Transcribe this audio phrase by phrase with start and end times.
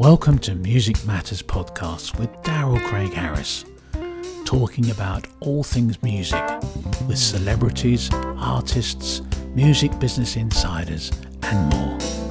[0.00, 3.66] Welcome to Music Matters Podcast with Daryl Craig Harris,
[4.46, 6.42] talking about all things music
[7.06, 9.20] with celebrities, artists,
[9.54, 12.29] music business insiders, and more.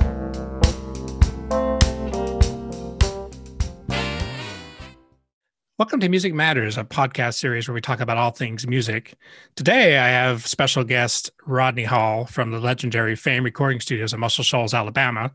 [5.80, 9.14] Welcome to Music Matters, a podcast series where we talk about all things music.
[9.56, 14.44] Today, I have special guest Rodney Hall from the legendary Fame Recording Studios in Muscle
[14.44, 15.32] Shoals, Alabama.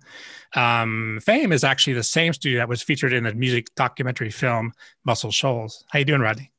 [0.55, 4.75] Um, Fame is actually the same studio that was featured in the music documentary film
[5.07, 5.83] Muscle Shoals.
[5.89, 6.53] How you doing, Rodney?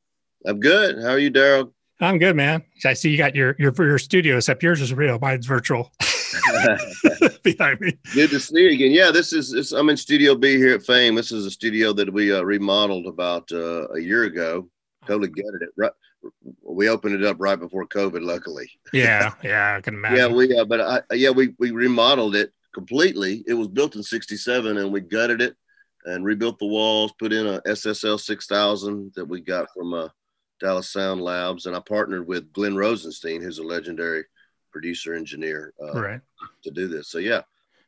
[0.44, 1.00] I'm good.
[1.00, 1.70] How are you, Daryl?
[2.00, 2.64] I'm good, man.
[2.84, 5.20] I see you got your your your studio, except yours is real.
[5.20, 5.92] Mine's virtual.
[7.42, 7.96] behind me.
[8.14, 8.92] Good to see you again.
[8.92, 11.14] Yeah, this is this, I'm in Studio B here at Fame.
[11.14, 14.68] This is a studio that we uh, remodeled about uh, a year ago.
[15.06, 15.70] Totally gutted it.
[15.76, 15.92] Right,
[16.62, 18.68] we opened it up right before COVID, luckily.
[18.92, 20.18] Yeah, yeah, I can imagine.
[20.18, 23.44] yeah, we uh, but I, yeah we we remodeled it completely.
[23.46, 25.56] It was built in '67, and we gutted it
[26.04, 27.12] and rebuilt the walls.
[27.18, 30.08] Put in a SSL 6000 that we got from uh,
[30.60, 34.24] Dallas Sound Labs, and I partnered with Glenn Rosenstein, who's a legendary
[34.76, 36.20] producer engineer uh, right.
[36.62, 37.08] to do this.
[37.08, 37.40] So yeah.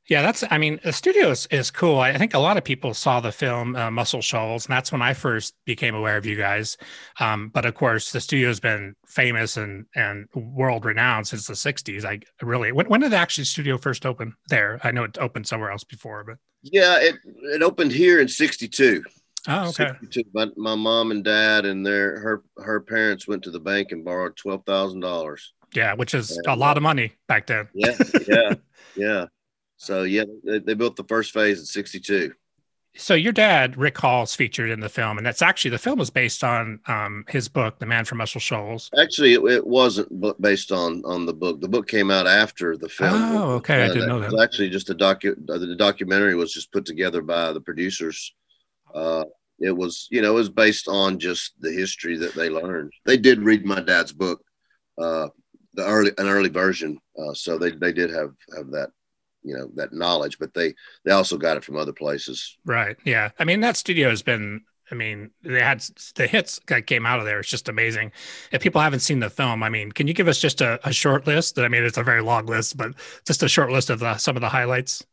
[0.09, 1.99] Yeah that's i mean the studio is, is cool.
[1.99, 5.03] I think a lot of people saw the film uh, muscle shoals and that's when
[5.03, 6.79] i first became aware of you guys.
[7.21, 12.07] Um, but of course the studio's been famous and and world renowned since the 60s
[12.07, 14.81] i really when, when did the actually studio first open there?
[14.83, 16.39] I know it opened somewhere else before but.
[16.63, 17.17] Yeah it,
[17.55, 19.05] it opened here in 62
[19.47, 19.93] Oh, okay.
[20.35, 24.05] My, my mom and dad and their her her parents went to the bank and
[24.05, 27.69] borrowed twelve thousand dollars yeah, which is and, a lot of money back then.
[27.75, 28.55] Yeah, yeah,
[28.97, 29.25] yeah.
[29.81, 32.33] So yeah, they, they built the first phase in '62.
[32.97, 36.01] So your dad, Rick Hall, is featured in the film, and that's actually the film
[36.01, 38.91] was based on um, his book, The Man from Muscle Shoals.
[39.01, 41.61] Actually, it, it, wasn't based on on the book.
[41.61, 43.15] The book came out after the film.
[43.15, 44.27] Oh, okay, I didn't know that.
[44.27, 45.37] It was actually just a docu.
[45.47, 48.35] The documentary was just put together by the producers.
[48.93, 49.27] Uh,
[49.61, 52.93] it was, you know, it was based on just the history that they learned.
[53.05, 54.41] They did read my dad's book
[54.99, 55.29] uh,
[55.75, 56.99] the early an early version.
[57.19, 58.91] Uh, so they they did have have that
[59.43, 60.75] you know that knowledge, but they
[61.05, 62.57] they also got it from other places.
[62.65, 62.97] Right.
[63.05, 63.31] Yeah.
[63.39, 64.63] I mean that studio has been.
[64.91, 65.83] I mean, they had
[66.15, 67.41] the hits that came out of there.
[67.41, 68.11] It's just amazing.
[68.53, 70.95] If people haven't seen the film, I mean, can you give us just a, a
[70.95, 71.59] short list?
[71.59, 72.95] I mean, it's a very long list, but
[73.27, 75.05] just a short list of the, some of the highlights.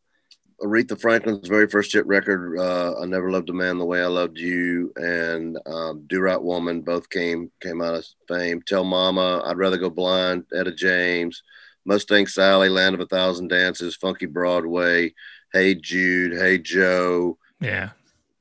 [0.62, 4.08] Aretha Franklin's very first hit record, uh, "I Never Loved a Man the Way I
[4.08, 8.62] Loved You," and um, "Do Right Woman" both came came out of fame.
[8.62, 11.44] "Tell Mama," "I'd Rather Go Blind," Etta James,
[11.84, 15.14] "Mustang Sally," "Land of a Thousand Dances," "Funky Broadway,"
[15.52, 17.90] "Hey Jude," "Hey Joe," yeah,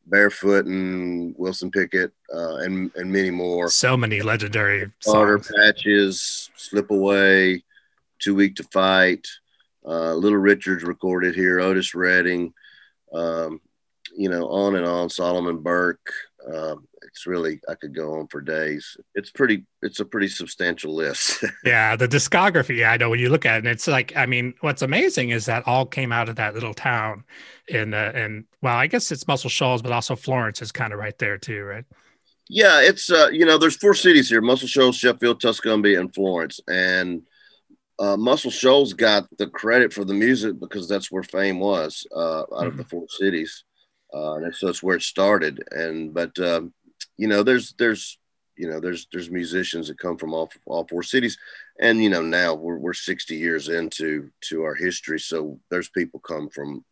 [0.07, 3.69] "Barefoot" and Wilson Pickett, uh, and and many more.
[3.69, 7.65] So many legendary Carter Patches, "Slip Away,"
[8.21, 9.27] "Too Weak to Fight."
[9.87, 12.53] Uh, Little Richards recorded here, Otis Redding,
[13.13, 13.61] um,
[14.17, 15.11] you know, on and on.
[15.11, 16.13] Solomon Burke.
[16.53, 18.97] Um, it's really I could go on for days.
[19.15, 19.65] It's pretty.
[19.83, 21.45] It's a pretty substantial list.
[21.65, 22.87] yeah, the discography.
[22.87, 25.47] I know when you look at it, and it's like I mean, what's amazing is
[25.47, 27.25] that all came out of that little town
[27.69, 30.99] in uh, and well, I guess it's Muscle Shoals, but also Florence is kind of
[30.99, 31.85] right there too, right?
[32.49, 36.61] Yeah, it's uh, you know, there's four cities here: Muscle Shoals, Sheffield, Tuscumbia, and Florence,
[36.69, 37.23] and
[37.99, 42.41] uh, Muscle Shoals got the credit for the music because that's where fame was uh,
[42.41, 42.67] out mm-hmm.
[42.67, 43.65] of the four cities,
[44.13, 45.63] uh, and so that's where it started.
[45.71, 46.73] And but um,
[47.17, 48.19] you know, there's there's
[48.57, 51.39] you know there's there's musicians that come from all all four cities,
[51.81, 56.19] and you know now we're we're 60 years into to our history, so there's people
[56.21, 56.85] come from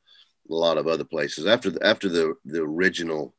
[0.51, 3.35] a lot of other places after the, after the the original.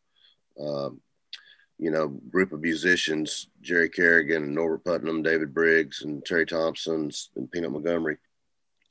[1.80, 7.10] You know, group of musicians, Jerry Carrigan and Norbert Putnam, David Briggs and Terry Thompson
[7.36, 8.18] and Peanut Montgomery.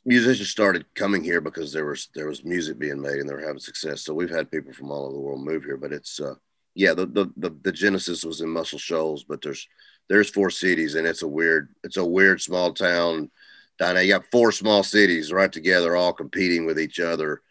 [0.05, 3.41] Musicians started coming here because there was there was music being made and they were
[3.41, 4.03] having success.
[4.03, 6.35] So we've had people from all over the world move here, but it's uh,
[6.75, 9.69] yeah, the, the the the genesis was in Muscle Shoals, but there's
[10.09, 13.31] there's four cities and it's a weird it's a weird small town.
[13.79, 17.43] Dinah, you got four small cities right together, all competing with each other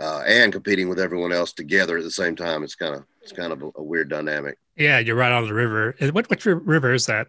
[0.00, 2.62] uh, and competing with everyone else together at the same time.
[2.62, 4.58] It's kind of it's kind of a, a weird dynamic.
[4.76, 5.94] Yeah, you're right on the river.
[6.12, 7.28] What which river is that?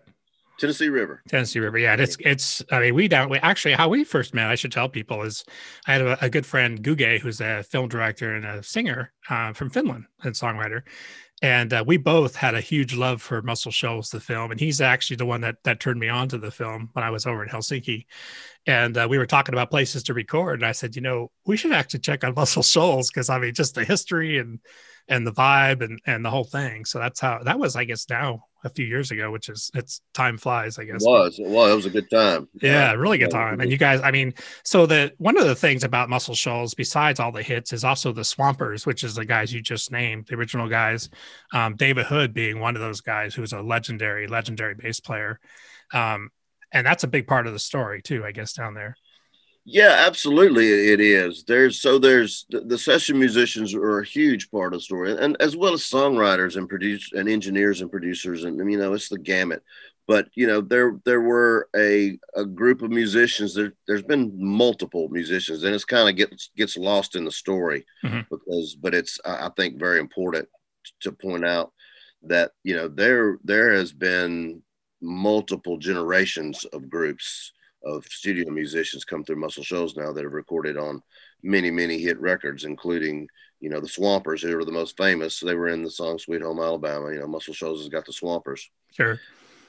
[0.60, 1.22] Tennessee River.
[1.28, 1.78] Tennessee River.
[1.78, 2.64] Yeah, it's it's.
[2.72, 3.30] I mean, we down.
[3.30, 4.50] We actually how we first met.
[4.50, 5.44] I should tell people is
[5.88, 9.54] I had a, a good friend Guge, who's a film director and a singer uh,
[9.54, 10.84] from Finland and songwriter,
[11.42, 14.80] and uh, we both had a huge love for Muscle Shoals, the film, and he's
[14.80, 17.44] actually the one that that turned me on to the film when I was over
[17.44, 18.06] in Helsinki,
[18.68, 21.58] and uh, we were talking about places to record, and I said, you know, we
[21.58, 24.60] should actually check on Muscle Shoals because I mean, just the history and
[25.08, 26.86] and the vibe and and the whole thing.
[26.86, 30.02] So that's how that was, I guess, now a few years ago, which is it's
[30.14, 31.04] time flies, I guess.
[31.04, 32.48] It was it was it was a good time.
[32.62, 33.60] Yeah, really good time.
[33.60, 34.34] And you guys, I mean,
[34.64, 38.12] so the one of the things about Muscle Shoals, besides all the hits, is also
[38.12, 41.10] the Swampers, which is the guys you just named, the original guys.
[41.54, 45.40] Um, David Hood being one of those guys who's a legendary, legendary bass player.
[45.94, 46.30] Um,
[46.72, 48.96] and that's a big part of the story too, I guess, down there.
[49.66, 51.46] Yeah, absolutely, it is.
[51.46, 55.56] There's so there's the, session musicians are a huge part of the story, and as
[55.56, 59.64] well as songwriters and produce and engineers and producers, and you know it's the gamut.
[60.06, 63.56] But you know there there were a a group of musicians.
[63.56, 67.86] There there's been multiple musicians, and it's kind of gets gets lost in the story
[68.04, 68.22] mm-hmm.
[68.30, 70.50] because, but it's I think very important
[71.02, 71.72] to point out
[72.24, 74.62] that you know there there has been
[75.02, 77.54] multiple generations of groups
[77.84, 81.02] of studio musicians come through Muscle Shoals now that have recorded on
[81.42, 83.28] many, many hit records, including,
[83.60, 85.40] you know, the Swampers, who are the most famous.
[85.40, 87.12] They were in the song Sweet Home Alabama.
[87.12, 88.70] You know, Muscle Shoals has got the Swampers.
[88.94, 89.20] Sure.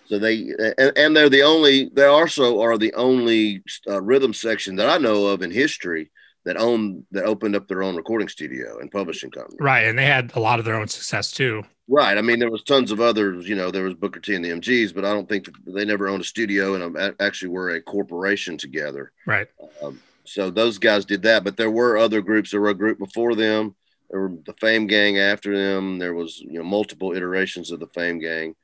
[0.06, 4.76] So they, and, and they're the only, they also are the only uh, rhythm section
[4.76, 6.10] that I know of in history
[6.44, 9.56] that own that opened up their own recording studio and publishing company.
[9.60, 11.62] Right, and they had a lot of their own success too.
[11.86, 12.16] Right.
[12.16, 13.48] I mean, there was tons of others.
[13.48, 16.08] You know, there was Booker T and the MGs, but I don't think they never
[16.08, 19.12] owned a studio and actually were a corporation together.
[19.26, 19.48] Right.
[19.82, 22.50] Um, so those guys did that, but there were other groups.
[22.50, 23.74] There were a group before them.
[24.10, 25.98] There were the Fame Gang after them.
[25.98, 28.54] There was you know multiple iterations of the Fame Gang.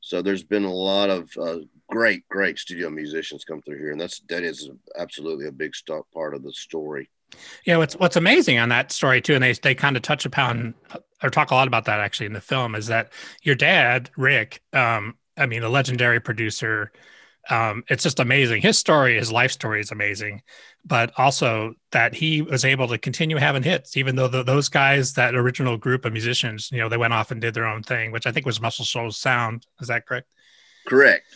[0.00, 4.00] So there's been a lot of uh, great, great studio musicians come through here, and
[4.00, 4.68] that's that is
[4.98, 5.72] absolutely a big
[6.12, 7.08] part of the story.
[7.64, 10.74] Yeah, what's what's amazing on that story too, and they they kind of touch upon
[11.22, 13.12] or talk a lot about that actually in the film is that
[13.42, 16.92] your dad Rick, um, I mean, a legendary producer.
[17.50, 18.62] Um, it's just amazing.
[18.62, 20.42] His story, his life story, is amazing,
[20.84, 25.12] but also that he was able to continue having hits, even though the, those guys,
[25.14, 28.12] that original group of musicians, you know, they went off and did their own thing,
[28.12, 29.66] which I think was Muscle Shoals Sound.
[29.80, 30.28] Is that correct?
[30.86, 31.26] Correct.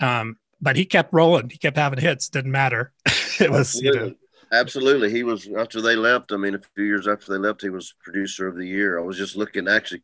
[0.00, 1.50] Um, but he kept rolling.
[1.50, 2.28] He kept having hits.
[2.28, 2.92] Didn't matter.
[3.40, 4.14] it was, you know,
[4.52, 5.10] Absolutely.
[5.10, 6.32] He was after they left.
[6.32, 8.98] I mean, a few years after they left, he was producer of the year.
[8.98, 10.02] I was just looking actually.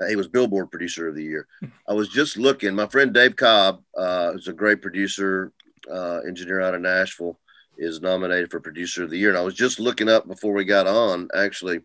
[0.00, 1.46] Uh, he was Billboard producer of the year.
[1.88, 2.74] I was just looking.
[2.74, 5.52] My friend Dave Cobb, uh, who's a great producer,
[5.92, 7.38] uh, engineer out of Nashville,
[7.78, 9.28] is nominated for producer of the year.
[9.28, 11.80] And I was just looking up before we got on, actually,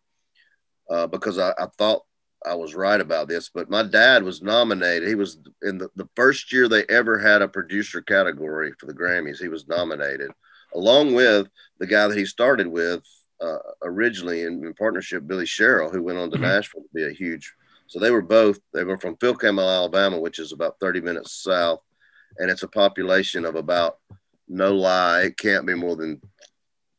[0.89, 2.03] uh, because I, I, thought
[2.43, 3.51] I was right about this.
[3.53, 5.07] But my dad was nominated.
[5.07, 8.93] He was in the, the first year they ever had a producer category for the
[8.93, 9.39] Grammys.
[9.39, 10.31] He was nominated
[10.73, 11.47] along with
[11.79, 13.03] the guy that he started with
[13.41, 16.45] uh, originally in, in, partnership, Billy Sherrill, who went on to mm-hmm.
[16.45, 17.53] Nashville to be a huge.
[17.87, 18.59] So they were both.
[18.73, 21.79] They were from Phil Campbell, Alabama, which is about 30 minutes south,
[22.37, 23.97] and it's a population of about
[24.49, 26.19] no lie, it can't be more than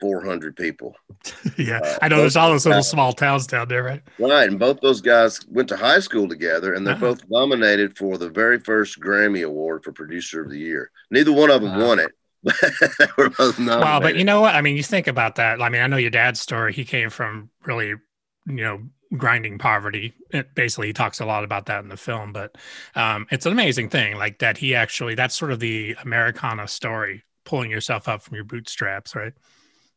[0.01, 0.95] 400 people.
[1.59, 4.03] yeah, uh, I know there's all those little small towns down there, right?
[4.19, 7.15] Right, and both those guys went to high school together, and they're uh-huh.
[7.15, 10.91] both nominated for the very first Grammy Award for Producer of the Year.
[11.11, 11.87] Neither one of them uh-huh.
[11.87, 12.13] won it,
[13.19, 13.59] we're both.
[13.59, 14.55] Well, but you know what?
[14.55, 15.61] I mean, you think about that.
[15.61, 16.73] I mean, I know your dad's story.
[16.73, 18.01] He came from really, you
[18.47, 18.83] know,
[19.17, 20.15] grinding poverty.
[20.31, 22.33] It basically, he talks a lot about that in the film.
[22.33, 22.57] But
[22.95, 24.57] um, it's an amazing thing, like that.
[24.57, 29.35] He actually that's sort of the Americana story, pulling yourself up from your bootstraps, right?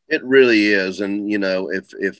[0.10, 2.19] It really is, and you know, if if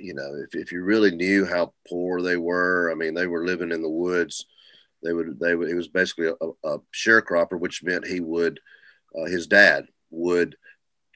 [0.00, 3.44] you know, if if you really knew how poor they were, I mean, they were
[3.44, 4.46] living in the woods.
[5.02, 5.68] They would they would.
[5.68, 8.60] He was basically a, a sharecropper, which meant he would
[9.18, 10.56] uh, his dad would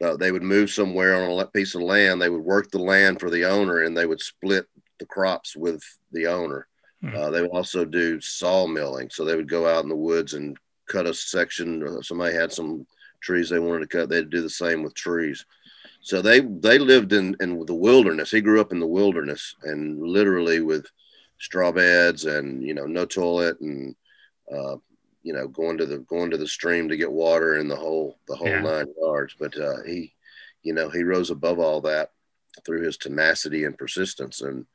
[0.02, 3.20] uh, they would move somewhere on a piece of land they would work the land
[3.20, 4.67] for the owner and they would split
[4.99, 6.66] the crops with the owner.
[7.02, 7.16] Mm-hmm.
[7.16, 9.11] uh, they would also do sawmilling.
[9.11, 10.57] So they would go out in the woods and
[10.88, 12.87] cut a section uh, somebody had some
[13.21, 15.45] trees they wanted to cut they'd do the same with trees.
[16.00, 18.30] So they they lived in in the wilderness.
[18.30, 20.87] He grew up in the wilderness and literally with
[21.38, 23.95] straw beds and you know no toilet and
[24.54, 24.76] uh,
[25.25, 28.19] you know, going to the going to the stream to get water and the whole
[28.28, 28.61] the whole yeah.
[28.61, 29.35] nine yards.
[29.37, 30.14] But uh, he,
[30.62, 32.11] you know, he rose above all that
[32.64, 34.66] through his tenacity and persistence and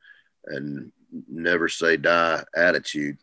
[0.46, 0.92] and
[1.28, 3.16] never say die attitude,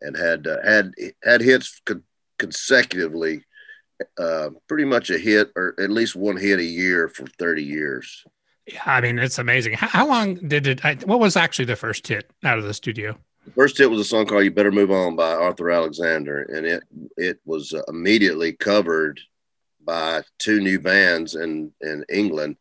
[0.00, 0.92] and had uh, had
[1.24, 2.02] had hits co-
[2.38, 3.42] consecutively,
[4.16, 8.24] uh, pretty much a hit or at least one hit a year for thirty years.
[8.66, 9.72] Yeah, I mean it's amazing.
[9.72, 10.84] How, how long did it?
[10.84, 13.18] I, what was actually the first hit out of the studio?
[13.44, 16.66] The first hit was a song called "You Better Move On" by Arthur Alexander, and
[16.66, 16.82] it
[17.16, 19.20] it was uh, immediately covered
[19.84, 22.56] by two new bands in in England,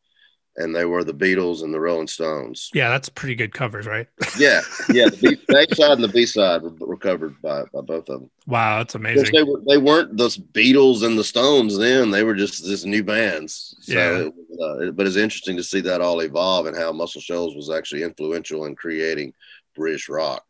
[0.56, 2.70] and they were the Beatles and the Rolling Stones.
[2.74, 4.08] Yeah, that's pretty good covers, right?
[4.40, 5.10] Yeah, yeah.
[5.10, 8.22] The B, A side and the B side were, were covered by, by both of
[8.22, 8.32] them.
[8.48, 9.34] Wow, that's amazing.
[9.34, 13.04] They were they weren't the Beatles and the Stones then; they were just just new
[13.04, 13.76] bands.
[13.82, 14.18] So Yeah.
[14.20, 17.54] it, was, uh, but it's interesting to see that all evolve and how Muscle Shoals
[17.56, 19.34] was actually influential in creating
[19.76, 20.46] British rock.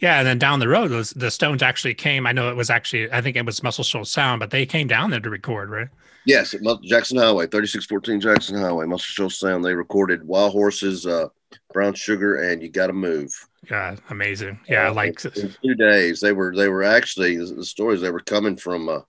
[0.00, 2.26] Yeah, and then down the road, those the Stones actually came.
[2.26, 4.86] I know it was actually, I think it was Muscle Shoals Sound, but they came
[4.86, 5.88] down there to record, right?
[6.24, 9.64] Yes, Jackson Highway, 3614 Jackson Highway, Muscle Shoals Sound.
[9.64, 11.28] They recorded Wild Horses, uh,
[11.72, 13.32] Brown Sugar, and You Gotta Move.
[13.70, 14.60] Yeah, amazing.
[14.68, 16.20] Yeah, Uh, like in, two days.
[16.20, 18.88] They were they were actually the, the stories they were coming from.
[18.88, 19.00] Uh,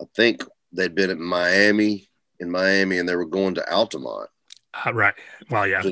[0.00, 2.08] I think they'd been at Miami
[2.38, 4.28] in Miami, and they were going to Altamont,
[4.84, 5.14] uh, right.
[5.50, 5.82] Well, yeah,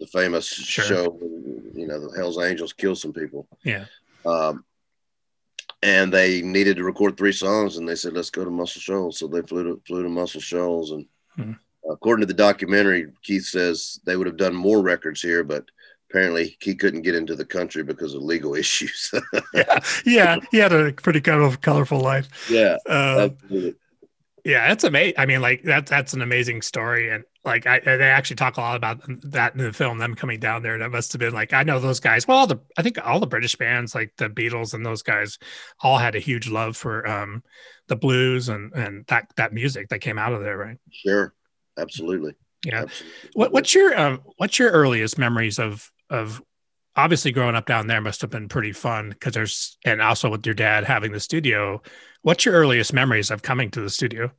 [0.00, 0.84] the famous Sure.
[0.84, 1.10] show.
[1.10, 3.46] when, You know, the Hell's Angels killed some people.
[3.64, 3.86] yeah,
[4.24, 4.64] Um,
[5.82, 9.18] and they needed to record three songs, and they said, "Let's go to Muscle Shoals."
[9.18, 11.52] So they flew to flew to Muscle Shoals, and Hmm.
[11.90, 15.64] according to the documentary, Keith says they would have done more records here, but
[16.08, 19.12] apparently he couldn't get into the country because of legal issues.
[19.52, 20.36] yeah, yeah.
[20.50, 22.28] He had a pretty kind of colorful life.
[22.48, 23.30] yeah, Uh,
[24.44, 25.14] yeah, that's amazing.
[25.18, 28.60] I mean, like that that's an amazing story, and like I, they actually talk a
[28.60, 29.98] lot about that in the film.
[29.98, 32.26] Them coming down there, that must have been like I know those guys.
[32.26, 35.38] Well, all the I think all the British bands, like the Beatles and those guys,
[35.80, 37.42] all had a huge love for um
[37.88, 40.78] the blues and and that that music that came out of there, right?
[40.90, 41.34] Sure,
[41.76, 42.34] absolutely.
[42.64, 42.82] Yeah.
[42.82, 43.30] Absolutely.
[43.34, 46.42] What what's your um what's your earliest memories of of
[46.96, 50.46] obviously growing up down there must have been pretty fun because there's and also with
[50.46, 51.82] your dad having the studio.
[52.22, 54.30] What's your earliest memories of coming to the studio?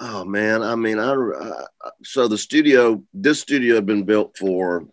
[0.00, 1.64] Oh man, I mean, I, I
[2.02, 4.86] so the studio, this studio had been built for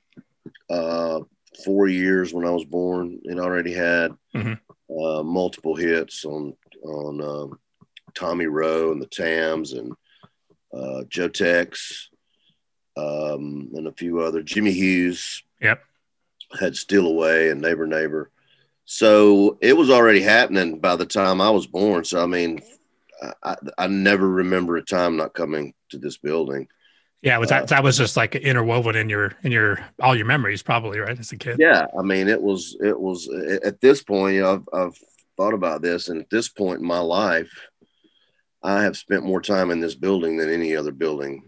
[0.70, 1.22] uh,
[1.66, 3.20] four years when I was born.
[3.24, 4.60] It already had Mhm.
[4.90, 7.60] uh, multiple hits on on um,
[8.14, 9.94] Tommy Roe and the Tams and
[10.74, 12.10] uh, Joe Tex
[12.98, 14.42] um, and a few other.
[14.44, 15.82] Jimmy Hughes Yep.
[16.60, 18.32] had Steal Away and Neighbor Neighbor.
[18.86, 22.04] So it was already happening by the time I was born.
[22.04, 22.62] So I mean,
[23.44, 26.68] I, I, never remember a time not coming to this building.
[27.22, 30.26] Yeah, was Uh, that that was just like interwoven in your in your all your
[30.26, 31.18] memories, probably, right?
[31.18, 31.58] As a kid.
[31.60, 33.30] Yeah, I mean, it was it was
[33.64, 34.36] at this point.
[34.36, 34.98] You know, I've I've
[35.38, 37.52] thought about this, and at this point in my life,
[38.64, 41.44] I have spent more time in this building than any other building,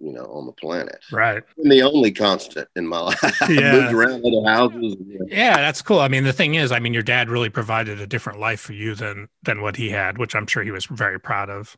[0.00, 0.98] you know, on the planet.
[1.12, 1.42] Right.
[1.58, 3.40] And the only constant in my life.
[3.48, 3.72] Yeah.
[3.72, 4.96] moved around other houses.
[5.28, 6.00] Yeah, that's cool.
[6.00, 8.72] I mean, the thing is, I mean, your dad really provided a different life for
[8.72, 11.76] you than than what he had, which I'm sure he was very proud of.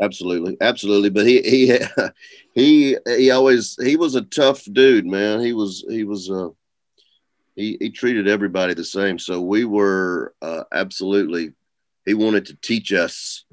[0.00, 1.10] Absolutely, absolutely.
[1.10, 1.78] But he he
[2.54, 5.40] he he always he was a tough dude, man.
[5.40, 6.48] He was he was uh
[7.54, 9.18] he he treated everybody the same.
[9.18, 11.52] So we were uh, absolutely.
[12.06, 13.44] He wanted to teach us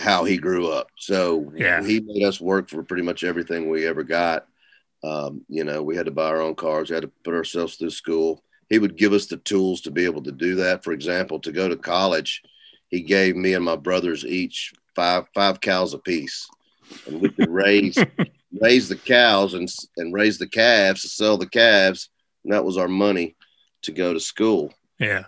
[0.00, 0.88] how he grew up.
[0.98, 1.82] So Yeah.
[1.82, 4.46] he made us work for pretty much everything we ever got.
[5.02, 7.76] Um, you know, we had to buy our own cars, we had to put ourselves
[7.76, 8.42] through school.
[8.70, 10.82] He would give us the tools to be able to do that.
[10.82, 12.42] For example, to go to college,
[12.88, 16.46] he gave me and my brothers each five five cows apiece,
[17.06, 17.98] and we could raise
[18.60, 22.08] raise the cows and and raise the calves to sell the calves,
[22.44, 23.36] and that was our money
[23.82, 25.24] to go to school Yeah.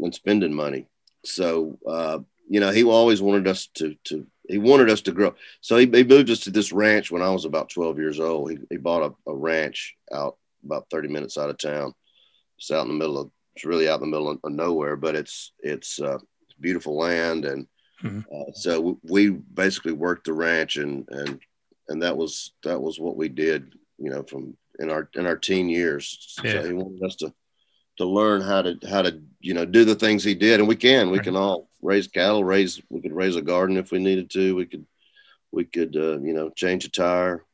[0.00, 0.88] and spending money.
[1.24, 2.18] So uh,
[2.52, 5.34] you know, he always wanted us to to he wanted us to grow.
[5.62, 8.50] So he, he moved us to this ranch when I was about 12 years old.
[8.50, 11.94] He, he bought a, a ranch out about 30 minutes out of town.
[12.58, 14.96] It's out in the middle of it's really out in the middle of, of nowhere,
[14.96, 16.18] but it's it's uh,
[16.60, 17.66] beautiful land and
[18.04, 18.24] Mhm.
[18.34, 21.40] uh, so we basically worked the ranch and and
[21.88, 25.38] and that was that was what we did, you know, from in our in our
[25.38, 26.36] teen years.
[26.44, 26.52] Yeah.
[26.60, 27.32] So he wanted us to
[27.98, 30.76] to learn how to how to you know do the things he did, and we
[30.76, 31.24] can we Right.
[31.24, 34.54] can all raise cattle, raise we could raise a garden if we needed to.
[34.54, 34.86] We could
[35.50, 37.44] we could uh, you know change a tire,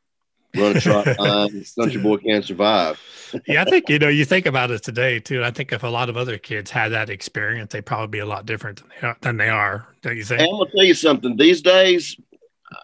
[0.55, 1.65] run a trot line.
[1.79, 3.01] Country boy can't survive.
[3.47, 5.43] yeah, I think you know you think about it today too.
[5.45, 8.27] I think if a lot of other kids had that experience, they'd probably be a
[8.27, 9.19] lot different than they are.
[9.23, 10.41] Than they are don't you think?
[10.41, 11.37] And I'm gonna tell you something.
[11.37, 12.17] These days,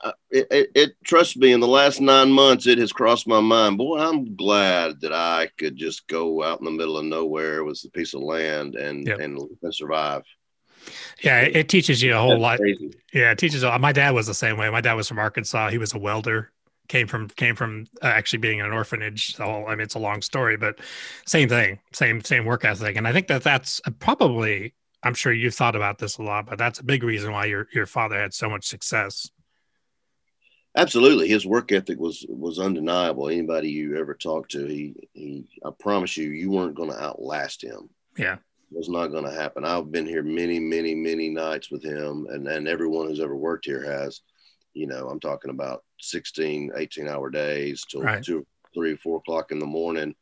[0.03, 1.53] uh, it, it, it trust me.
[1.53, 3.79] In the last nine months, it has crossed my mind.
[3.79, 7.83] Boy, I'm glad that I could just go out in the middle of nowhere with
[7.85, 9.21] a piece of land and Yep.
[9.21, 10.23] and, and survive.
[11.23, 12.59] Yeah, it, teaches you a whole That's lot.
[12.59, 12.95] crazy.
[13.13, 13.63] Yeah, it teaches.
[13.63, 14.69] My dad was the same way.
[14.71, 15.71] My dad was from Arkansas.
[15.71, 16.51] He was a welder.
[16.89, 19.35] Came from came from uh, actually being an orphanage.
[19.37, 20.81] Whole, I mean, it's a long story, but
[21.27, 22.97] same thing, same same work ethic.
[22.97, 24.75] And I think that that's probably.
[25.03, 27.69] I'm sure you've thought about this a lot, but that's a big reason why your
[27.73, 29.31] your father had so much success.
[30.77, 33.29] Absolutely, his work ethic was was undeniable.
[33.29, 37.63] Anybody you ever talked to, he he, I promise you, you weren't going to outlast
[37.63, 37.89] him.
[38.19, 38.35] Yeah.
[38.35, 39.65] it was not going to happen.
[39.65, 43.67] I've been here many, many, many nights with him, and and everyone who's ever worked
[43.67, 44.21] here has.
[44.73, 48.21] You know, I'm talking about 16, 18 hour days till Right.
[48.25, 50.17] two, three, four o'clock in the morning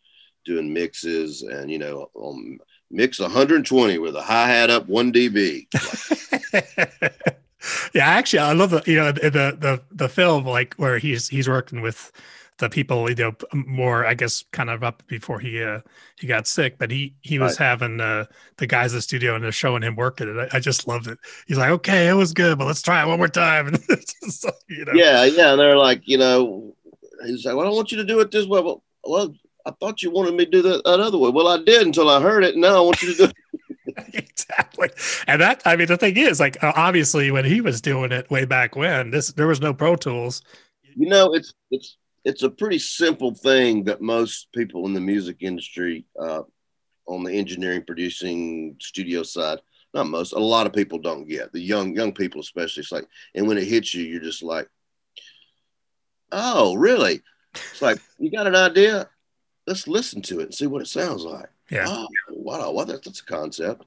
[0.44, 2.58] doing mixes and, you know, um,
[2.90, 5.66] mix 120 with a hi hat up one dB.
[7.94, 11.48] yeah, actually, I love the you know the the the film like where he's he's
[11.48, 12.12] working with
[12.58, 15.80] the people you know more I guess kind of up before he uh
[16.18, 18.26] he got sick, but he he was having uh
[18.58, 20.48] the guys in the studio and they're showing him working it.
[20.52, 21.18] I, I just loved it.
[21.46, 23.68] He's like, okay, it was good, but let's try it one more time.
[23.88, 25.52] And just, you know, Yeah, yeah.
[25.52, 26.74] And they're like, you know,
[27.26, 28.60] he's like, well, I want you to do it this way.
[28.60, 29.34] Well, well
[29.66, 31.30] I thought you wanted me to do that, that other way.
[31.30, 32.56] Well, I did until I heard it.
[32.56, 33.34] Now I want you to do it.
[34.14, 34.90] exactly.
[35.26, 38.30] And that I mean the thing is like uh, obviously when he was doing it
[38.30, 40.42] way back when this there was no Pro Tools.
[40.94, 45.38] You know, it's it's it's a pretty simple thing that most people in the music
[45.40, 46.42] industry, uh,
[47.06, 49.58] on the engineering, producing, studio side,
[49.92, 51.52] not most, a lot of people don't get.
[51.52, 52.82] The young young people especially.
[52.82, 54.68] It's like, and when it hits you, you're just like,
[56.30, 57.20] oh, really?
[57.54, 59.08] It's like you got an idea.
[59.66, 61.48] Let's listen to it and see what it sounds like.
[61.72, 61.86] Yeah.
[61.88, 62.70] Oh, wow.
[62.70, 63.84] Well, that's, that's a concept.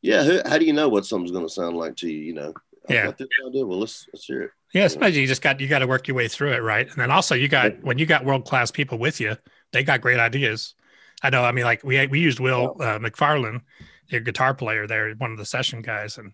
[0.00, 0.22] Yeah.
[0.22, 2.18] Who, how do you know what something's going to sound like to you?
[2.18, 2.54] You know,
[2.88, 3.06] Yeah.
[3.06, 3.66] got this idea.
[3.66, 4.50] Well, let's, let's hear it.
[4.72, 6.86] Yeah, especially you just got you got to work your way through it, right?
[6.86, 9.36] And then also you got when you got world class people with you,
[9.72, 10.74] they got great ideas.
[11.22, 11.44] I know.
[11.44, 13.62] I mean, like we we used Will uh, McFarlane,
[14.08, 16.32] your guitar player there, one of the session guys, and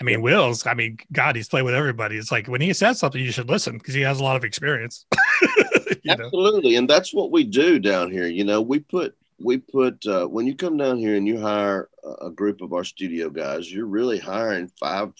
[0.00, 0.66] I mean Will's.
[0.66, 2.16] I mean, God, he's played with everybody.
[2.16, 4.44] It's like when he says something, you should listen because he has a lot of
[4.44, 5.06] experience.
[6.02, 6.24] you know?
[6.24, 6.76] Absolutely.
[6.76, 8.26] And that's what we do down here.
[8.26, 11.88] You know, we put, we put, uh, when you come down here and you hire
[12.22, 15.12] a- group of our studio guys, you're really hiring five,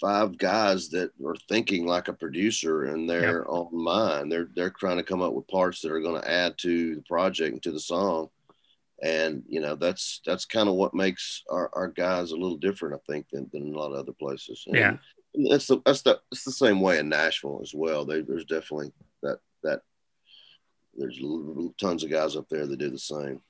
[0.00, 4.30] five guys that are thinking like a producer and they're on mind.
[4.30, 7.02] They're, they're trying to come up with parts that are going to add to the
[7.02, 8.28] project and to the song.
[9.02, 12.94] And, you know, that's, that's kind of what makes our, our guys a little different,
[12.94, 14.64] I think, than, than a lot of other places.
[14.66, 14.96] And Yeah.
[15.50, 18.04] That's the, that's the, it's the same way in Nashville as well.
[18.04, 19.80] They, there's definitely that, that,
[20.96, 21.20] there's
[21.78, 23.40] tons of guys up there that do the same.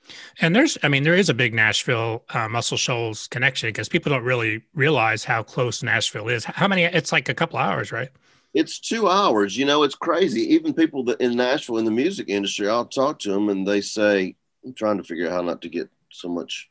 [0.41, 4.11] And there's, I mean, there is a big Nashville uh, Muscle Shoals connection because people
[4.11, 6.45] don't really realize how close Nashville is.
[6.45, 6.83] How many?
[6.83, 8.09] It's like a couple hours, right?
[8.53, 9.57] It's two hours.
[9.57, 10.41] You know, it's crazy.
[10.53, 13.81] Even people that in Nashville in the music industry, I'll talk to them and they
[13.81, 14.35] say,
[14.65, 16.69] I'm trying to figure out how not to get so much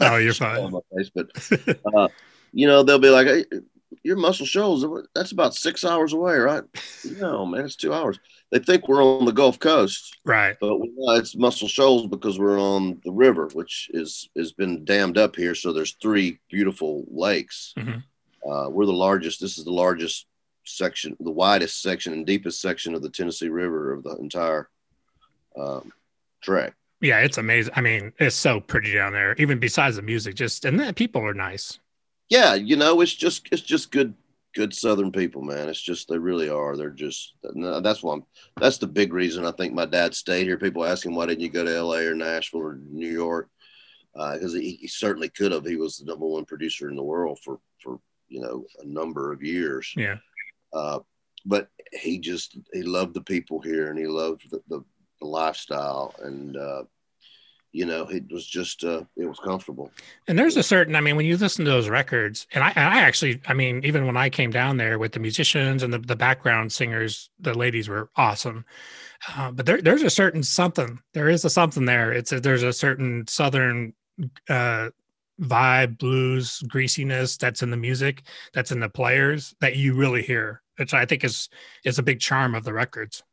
[0.00, 1.30] Oh, you're on my face, but
[1.94, 2.08] uh,
[2.52, 3.44] you know, they'll be like, hey,
[4.02, 4.84] your Muscle Shoals
[5.14, 6.62] that's about six hours away, right?
[7.18, 8.18] No, man, it's two hours.
[8.50, 10.56] They think we're on the Gulf Coast, Right.
[10.60, 14.84] but we know it's Muscle Shoals because we're on the river, which is has been
[14.84, 15.54] dammed up here.
[15.54, 17.74] So there's three beautiful lakes.
[17.76, 18.02] Mhm.
[18.48, 19.40] Uh, we're the largest.
[19.40, 20.26] This is the largest
[20.64, 24.68] section, the widest section and deepest section of the Tennessee River of the entire
[25.56, 25.92] um,
[26.42, 26.74] trek.
[27.00, 27.72] Yeah, it's amazing.
[27.76, 29.34] I mean, it's so pretty down there.
[29.38, 31.78] Even besides the music, just and the people are nice.
[32.28, 34.14] Yeah, you know, it's just it's just good
[34.54, 35.68] good Southern people, man.
[35.68, 36.76] It's just they really are.
[36.76, 38.24] They're just that's why I'm,
[38.60, 40.58] that's the big reason I think my dad stayed here.
[40.58, 42.06] People ask him why didn't you go to L.A.
[42.06, 43.48] or Nashville or New York
[44.14, 45.66] because he, he certainly could have.
[45.66, 49.32] He was the number one producer in the world for for you know a number
[49.32, 49.92] of years.
[49.96, 50.16] Yeah.
[50.72, 51.00] Uh,
[51.44, 54.84] but he just he loved the people here and he loved the, the,
[55.20, 56.84] the lifestyle and uh,
[57.74, 59.90] you know it was just uh, it was comfortable.
[60.28, 62.88] And there's a certain, I mean, when you listen to those records, and I, and
[62.88, 65.98] I actually, I mean, even when I came down there with the musicians and the,
[65.98, 68.64] the background singers, the ladies were awesome.
[69.36, 71.00] Uh, but there, there's a certain something.
[71.14, 72.12] There is a something there.
[72.12, 73.92] It's a, there's a certain southern
[74.48, 74.90] uh,
[75.40, 80.62] vibe, blues, greasiness that's in the music, that's in the players that you really hear,
[80.76, 81.48] which I think is
[81.84, 83.24] is a big charm of the records.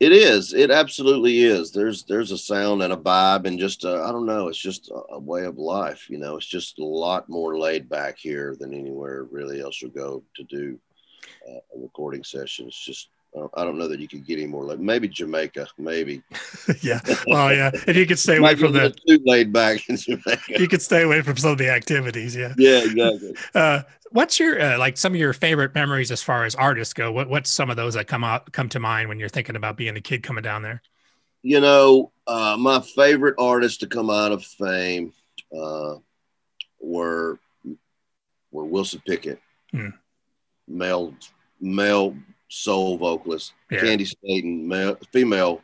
[0.00, 0.54] It is.
[0.54, 1.72] It absolutely is.
[1.72, 4.46] There's there's a sound and a vibe and just uh, I don't know.
[4.46, 6.08] It's just a, a way of life.
[6.08, 9.90] You know, it's just a lot more laid back here than anywhere really else you'll
[9.90, 10.78] go to do
[11.48, 12.68] uh, a recording session.
[12.68, 13.08] It's just
[13.54, 14.64] I don't know that you could get any more.
[14.64, 16.22] Like maybe Jamaica, maybe.
[16.80, 17.00] yeah.
[17.26, 17.70] Well, yeah.
[17.86, 20.58] And you could stay away from the, too laid back in Jamaica.
[20.58, 22.34] you could stay away from some of the activities.
[22.34, 22.54] Yeah.
[22.56, 23.34] Yeah, exactly.
[23.54, 27.12] Uh, what's your uh, like some of your favorite memories as far as artists go?
[27.12, 29.76] What what's some of those that come out come to mind when you're thinking about
[29.76, 30.82] being a kid coming down there?
[31.42, 35.12] you know, uh, my favorite artists to come out of fame
[35.56, 35.94] uh,
[36.80, 37.38] were
[38.50, 39.90] were Wilson Pickett, Hmm.
[40.66, 41.14] male
[41.60, 42.16] male
[42.48, 43.80] soul vocalist, Yeah.
[43.80, 45.60] Candi Staton, male, female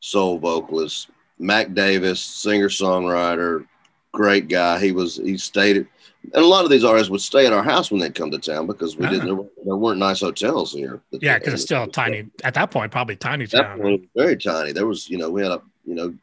[0.00, 1.08] soul vocalist,
[1.38, 3.66] Mac Davis, singer songwriter,
[4.12, 4.78] great guy.
[4.80, 5.86] He was he stayed at,
[6.32, 8.38] and a lot of these artists would stay at our house when they'd come to
[8.38, 9.10] town because we Ah.
[9.10, 11.02] didn't there, were- there weren't nice hotels here.
[11.10, 13.80] Yeah, because it's still tiny at that point, probably tiny town.
[13.80, 14.72] point, very tiny.
[14.72, 16.14] There was, you know, we had a, you know,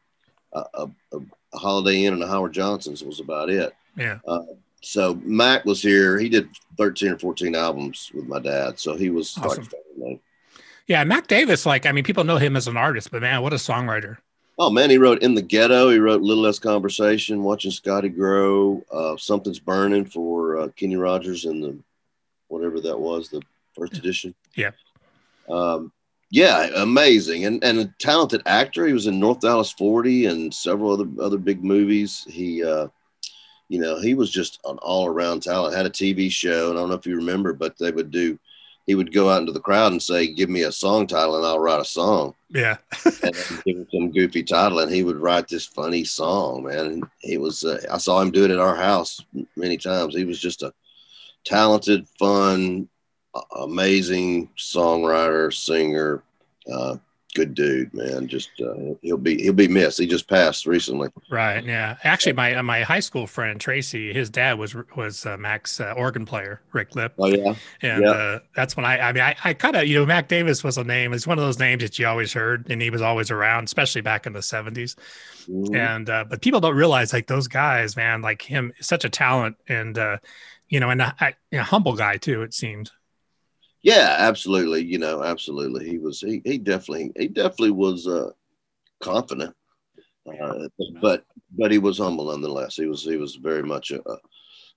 [0.52, 0.88] a, a,
[1.52, 3.72] a Holiday Inn and a Howard Johnson's was about it.
[3.96, 4.18] Yeah.
[4.82, 6.18] So Mac was here.
[6.18, 8.78] He did 13 or 14 albums with my dad.
[8.78, 9.68] So he was Awesome.
[9.96, 10.20] like.
[10.88, 13.52] Yeah, Mac Davis, like, I mean, people know him as an artist, but man, what
[13.52, 14.18] a songwriter.
[14.58, 18.84] Oh man, he wrote "In the Ghetto." He wrote "Little Less Conversation," "Watching Scotty Grow,"
[18.92, 21.78] uh, "Something's Burning" for uh, Kenny Rogers and the
[22.48, 23.40] whatever that was, the
[23.74, 24.34] first edition.
[24.54, 24.72] Yeah.
[25.48, 25.90] Um,
[26.30, 28.86] yeah, amazing and and a talented actor.
[28.86, 32.26] He was in North Dallas Forty and several other other big movies.
[32.28, 32.88] He, uh,
[33.72, 35.74] you know, he was just an all around talent.
[35.74, 38.38] Had a TV show, and I don't know if you remember, but they would do.
[38.86, 41.46] He would go out into the crowd and say, "Give me a song title, and
[41.46, 42.76] I'll write a song." Yeah.
[43.22, 46.64] and give him some goofy title, and he would write this funny song.
[46.64, 47.64] Man, and he was.
[47.64, 49.24] Uh, I saw him do it at our house
[49.56, 50.14] many times.
[50.14, 50.74] He was just a
[51.44, 52.90] talented, fun,
[53.56, 56.22] amazing songwriter, singer,
[56.70, 56.98] uh,
[57.34, 58.28] good dude, man.
[58.28, 59.98] Just uh, he'll be he'll be missed.
[59.98, 61.08] He just passed recently.
[61.30, 61.64] Right.
[61.64, 61.96] Yeah.
[62.04, 66.24] Actually, my my high school friend Tracy, his dad was was uh, Mac's uh, organ
[66.24, 67.14] player, Rick Lip.
[67.18, 67.54] Oh yeah.
[67.82, 68.10] And Yeah.
[68.10, 70.78] uh, that's when I I mean I, I kind of you know Mac Davis was
[70.78, 71.12] a name.
[71.12, 74.00] It's one of those names that you always heard, and he was always around, especially
[74.02, 74.96] back in the seventies.
[75.48, 75.76] Mhm.
[75.76, 79.56] And uh, but people don't realize like those guys, man, like him, such a talent,
[79.68, 80.18] and uh,
[80.68, 82.42] you know, and a, a, a humble guy too.
[82.42, 82.90] It seemed.
[83.82, 84.84] Yeah, absolutely.
[84.84, 85.88] You know, absolutely.
[85.88, 86.20] He was.
[86.20, 87.12] He, he definitely.
[87.16, 88.30] He definitely was uh,
[89.00, 89.54] confident,
[90.40, 90.68] uh,
[91.00, 91.24] but
[91.56, 92.76] but he was humble nonetheless.
[92.76, 93.02] He was.
[93.02, 94.18] He was very much a, a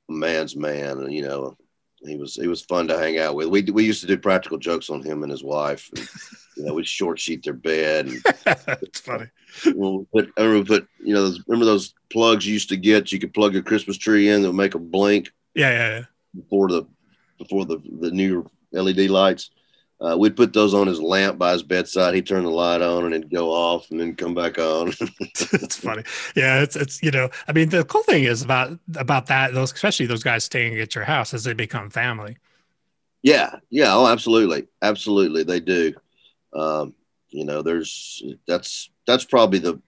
[0.09, 1.55] man's man, and you know,
[2.03, 2.35] he was.
[2.35, 3.47] He was fun to hang out with.
[3.47, 5.87] We we used to do practical jokes on him and his wife.
[5.95, 6.09] And,
[6.57, 8.07] you know, we'd short sheet their bed.
[8.07, 8.21] And,
[8.81, 9.29] it's funny.
[9.65, 10.87] when we put, I remember put.
[10.99, 13.11] You know, those, remember those plugs you used to get?
[13.11, 15.31] You could plug your Christmas tree in that would make a blink.
[15.53, 16.05] Yeah, yeah, yeah.
[16.33, 16.87] before the
[17.37, 19.51] before the the new LED lights.
[20.01, 22.13] Uh, we'd put those on his lamp by his bedside.
[22.13, 24.89] He'd turn the light on and it'd go off and then come back on.
[24.89, 26.03] it's funny.
[26.35, 29.71] Yeah, it's it's you know, I mean, the cool thing is about about that those
[29.71, 32.37] especially those guys staying at your house as they become family.
[33.23, 35.93] yeah, yeah, oh, absolutely, absolutely, they do.
[36.53, 36.93] Um,
[37.29, 39.81] you know, there's that's that's probably the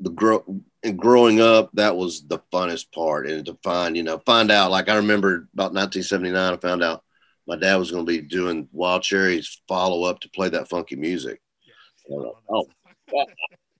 [0.00, 0.44] the grow
[0.82, 1.70] and growing up.
[1.74, 4.72] That was the funnest part, and to find you know find out.
[4.72, 7.04] Like I remember about 1979, I found out
[7.52, 10.96] my dad was going to be doing Wild Cherry's follow up to play that funky
[10.96, 11.38] music.
[12.10, 12.66] I'm like, oh,
[13.12, 13.26] wow,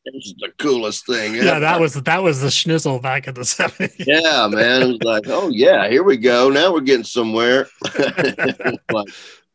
[0.04, 1.34] this is the coolest thing.
[1.34, 3.94] Yeah, that was that was the schnizzle back in the 70s.
[4.06, 4.82] yeah, man.
[4.82, 6.50] It was like, oh yeah, here we go.
[6.50, 7.66] Now we're getting somewhere.
[8.92, 9.08] Like,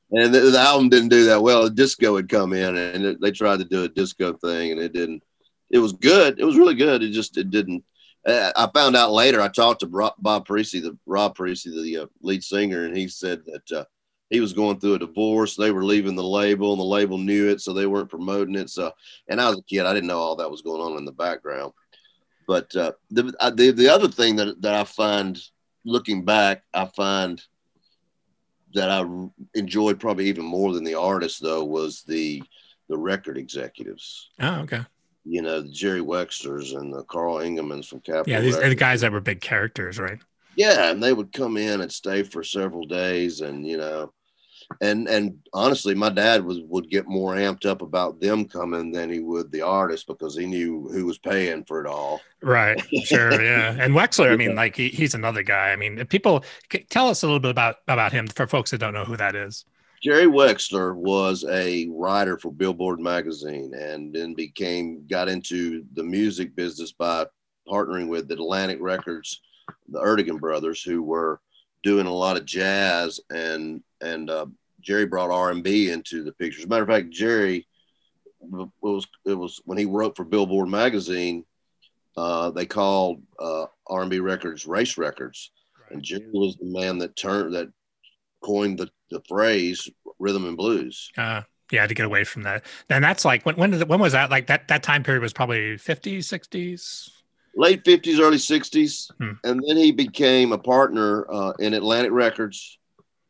[0.10, 1.66] and the, the album didn't do that well.
[1.66, 4.80] A disco had come in, and it, they tried to do a disco thing, and
[4.80, 5.22] it didn't.
[5.70, 6.40] It was good.
[6.40, 7.04] It was really good.
[7.04, 7.84] It just it didn't.
[8.26, 9.42] Uh, I found out later.
[9.42, 13.42] I talked to Bob Parissi, the Rob Parissi, the uh, lead singer, and he said
[13.46, 13.86] that uh,
[14.30, 15.56] he was going through a divorce.
[15.56, 18.70] They were leaving the label, and the label knew it, so they weren't promoting it.
[18.70, 18.92] So,
[19.30, 19.86] and I was a kid.
[19.86, 21.74] I didn't know all that was going on in the background.
[22.48, 25.40] But uh, the, I- the the other thing that that I find
[25.86, 27.42] looking back, I find
[28.74, 29.06] that I
[29.56, 32.44] enjoyed probably even more than the artist though was the
[32.90, 34.30] the record executives.
[34.40, 34.82] Oh, okay.
[35.26, 38.32] You know, the Jerry Wexlers and the Carl Ingemans from Capitol.
[38.32, 40.20] Yeah, these are the guys that were big characters, right?
[40.56, 44.14] Yeah, and they would come in and stay for several days, and you know,
[44.82, 49.10] and and honestly, my dad was would get more amped up about them coming than
[49.12, 52.22] he would the artist because he knew who was paying for it all.
[52.42, 52.82] Right.
[53.04, 53.42] Sure.
[53.42, 53.76] Yeah.
[53.80, 55.72] And Wexler, I mean, like he, he's another guy.
[55.72, 56.44] I mean, people
[56.90, 59.36] tell us a little bit about about him for folks that don't know who that
[59.36, 59.66] is.
[60.04, 66.56] Jerry Wexler was a writer for Billboard magazine and then became got into the music
[66.56, 67.26] business by
[67.68, 69.42] partnering with Atlantic Records,
[69.90, 71.42] the Ertegun brothers, who were
[71.84, 74.46] doing a lot of jazz and and uh,
[74.82, 76.60] Jerry brought R and B into the picture.
[76.60, 77.68] As a matter of fact, Jerry
[78.42, 81.46] it was it was when he wrote for Billboard magazine.
[82.16, 85.52] Uh, they called uh, R and B records race records,
[85.92, 87.72] and Jerry was the man that turned that
[88.42, 91.12] coined the, the phrase rhythm and blues.
[91.18, 92.66] Uh, yeah, to get away from that.
[92.90, 94.32] And that's like when when did when was that?
[94.32, 97.10] Like that that time period was probably 50s, 60s.
[97.56, 99.12] Late 50s, early 60s.
[99.18, 99.32] Hmm.
[99.44, 102.78] And then he became a partner uh, in Atlantic Records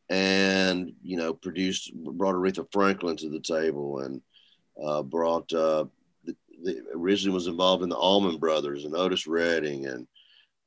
[0.09, 4.21] and, you know, produced, brought Aretha Franklin to the table and
[4.83, 5.85] uh, brought, uh,
[6.23, 10.07] the, the, originally was involved in the Allman Brothers and Otis Redding and,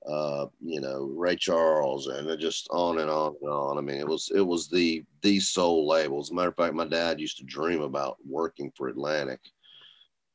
[0.06, 3.78] uh, you know, Ray Charles and just on and on and on.
[3.78, 6.20] I mean, it was, it was the, the soul label.
[6.20, 9.40] As a matter of fact, my dad used to dream about working for Atlantic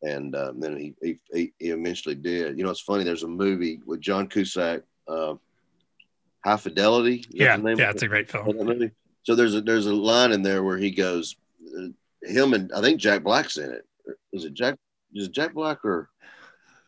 [0.06, 2.58] and uh, then he, he he he eventually did.
[2.58, 3.04] You know, it's funny.
[3.04, 5.36] There's a movie with John Cusack, uh,
[6.46, 7.16] High Fidelity.
[7.16, 8.92] Is Yeah, the yeah, it's a great film.
[9.24, 11.36] So there's a there's a line in there where he goes,
[11.78, 11.88] uh,
[12.22, 13.86] him and I think Jack Black's in it.
[14.32, 14.76] Is it Jack?
[15.16, 16.10] Is it Jack Black or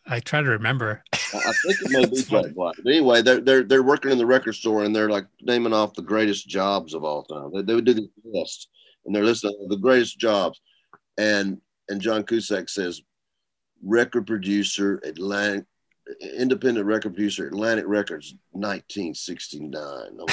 [0.05, 1.03] I try to remember.
[1.11, 1.17] I
[1.65, 2.75] think it may be Jack Black.
[2.83, 5.95] But anyway, they're they're they're working in the record store and they're like naming off
[5.95, 7.51] the greatest jobs of all time.
[7.53, 8.69] They, they would do this list.
[9.05, 10.61] and they're listing the greatest jobs.
[11.17, 13.01] And and John Cusack says,
[13.83, 15.65] record producer, Atlantic,
[16.37, 20.17] independent record producer, Atlantic Records, 1969.
[20.17, 20.29] Like,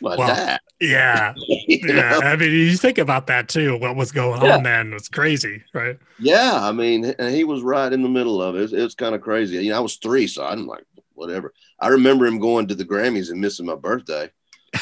[0.00, 0.26] my Wow.
[0.26, 0.60] dad.
[0.80, 1.34] Yeah.
[1.68, 2.10] Yeah.
[2.10, 2.20] know?
[2.22, 3.76] I mean, you think about that too.
[3.78, 4.56] What was going Yeah.
[4.56, 5.98] on then was crazy, right?
[6.18, 8.62] Yeah, I mean, and he was right in the middle of it.
[8.62, 9.56] It's, it's kind of crazy.
[9.56, 11.52] You know, I was three, so I'm like, whatever.
[11.80, 14.30] I remember him going to the Grammys and missing my birthday,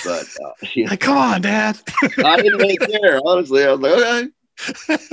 [0.04, 1.78] but uh, you know, Like, come on, Dad.
[2.24, 3.20] I didn't really care.
[3.24, 4.28] Honestly, I was like, okay,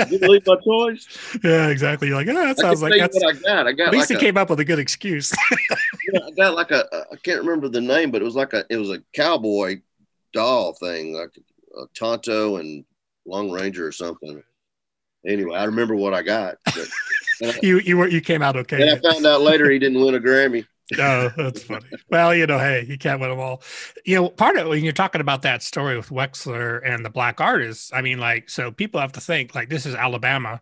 [0.09, 1.07] you believe my toys?
[1.43, 2.07] yeah, exactly.
[2.07, 3.15] You're like, oh, that sounds like that's.
[3.15, 3.67] what I got.
[3.67, 5.31] I got At least like he came up with a good excuse.
[5.51, 8.35] you know, I got like a, a I can't remember the name, but it was
[8.35, 9.81] like a it was a cowboy
[10.33, 11.31] doll thing, like
[11.77, 12.85] a Tonto and
[13.25, 14.43] Lone Ranger or something.
[15.25, 16.57] Anyway, I remember what I got.
[16.65, 16.87] But,
[17.43, 18.77] uh, you you were you came out okay.
[18.77, 19.07] okay.
[19.07, 20.65] I found out later he didn't win a Grammy.
[20.97, 21.85] No, that's funny.
[22.09, 23.61] Well, you know, hey, you can't win them all.
[24.05, 27.39] You know, part of when you're talking about that story with Wexler and the black
[27.39, 30.61] artists, I mean, like, so people have to think like this is Alabama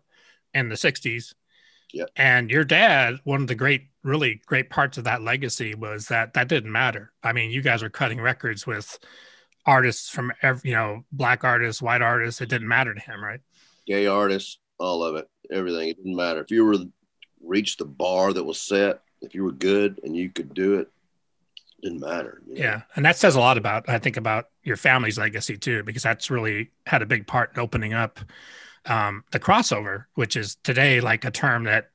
[0.52, 1.34] in the 60s.
[1.94, 2.10] Yep.
[2.16, 6.34] And your dad, one of the great, really great parts of that legacy was that
[6.34, 7.12] that didn't matter.
[7.22, 8.98] I mean, you guys were cutting records with
[9.64, 12.42] artists from every, you know, black artists, white artists.
[12.42, 13.40] It didn't matter to him, right?
[13.86, 15.88] Gay artists, all of it, everything.
[15.88, 16.76] It didn't matter if you were
[17.42, 19.00] reached the bar that was set.
[19.20, 20.88] If you were good and you could do it,
[21.78, 22.40] it didn't matter.
[22.46, 22.60] you know?
[22.60, 26.02] Yeah, and that says a lot about I think about your family's legacy too, because
[26.02, 28.20] that's really had a big part in opening up
[28.86, 31.90] um, the crossover, which is today like a term that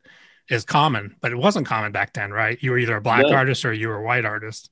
[0.50, 2.58] is common, but it wasn't common back then, right?
[2.62, 3.34] You were either a black No.
[3.34, 4.70] artist or you were a white artist.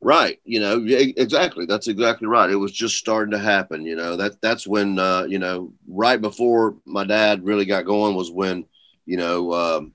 [0.00, 0.40] Right.
[0.44, 1.64] You know, exactly.
[1.66, 2.50] That's exactly right.
[2.50, 3.84] It was just starting to happen.
[3.84, 8.16] You know, that that's when, uh, you know, right before my dad really got going
[8.16, 8.64] was when,
[9.06, 9.92] you know, um,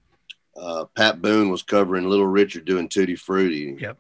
[0.58, 3.78] uh, Pat Boone was covering Little Richard doing Tutti Frutti.
[3.80, 3.93] Yeah.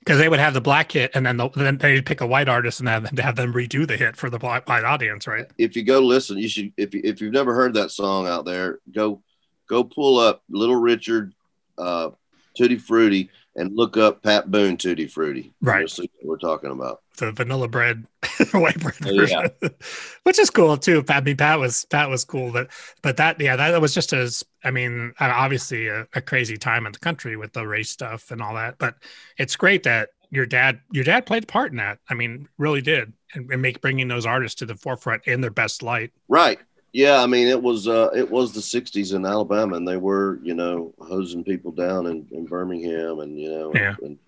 [0.00, 2.46] Because they would have the black hit, and then the, then they'd pick a white
[2.48, 5.46] artist and have, have them redo the hit for the black white audience, right?
[5.56, 6.72] If you go listen, you should.
[6.76, 9.22] If you, if you've never heard that song out there, go
[9.66, 11.32] go pull up Little Richard,
[11.78, 12.10] uh,
[12.54, 15.54] Tutti Frutti, and look up Pat Boone Tutti Frutti.
[15.62, 15.88] Right.
[15.88, 17.00] See what we're talking about.
[17.16, 18.06] The vanilla bread,
[18.52, 19.50] white bread Oh, version,
[20.24, 21.04] which is cool too.
[21.08, 22.70] I mean, Pat was Pat was cool, but
[23.02, 26.86] but that yeah, that was just as I mean, uh, obviously a, a crazy time
[26.86, 28.78] in the country with the race stuff and all that.
[28.78, 28.96] But
[29.38, 31.98] it's great that your dad your dad played a part in that.
[32.08, 35.50] I mean, really did, and, and make bringing those artists to the forefront in their
[35.50, 36.12] best light.
[36.28, 36.58] Right.
[36.92, 40.38] Yeah, I mean it was uh it was the '60s in Alabama, and they were
[40.42, 43.96] you know hosing people down in, in Birmingham, and you know Yeah.
[43.98, 44.18] and and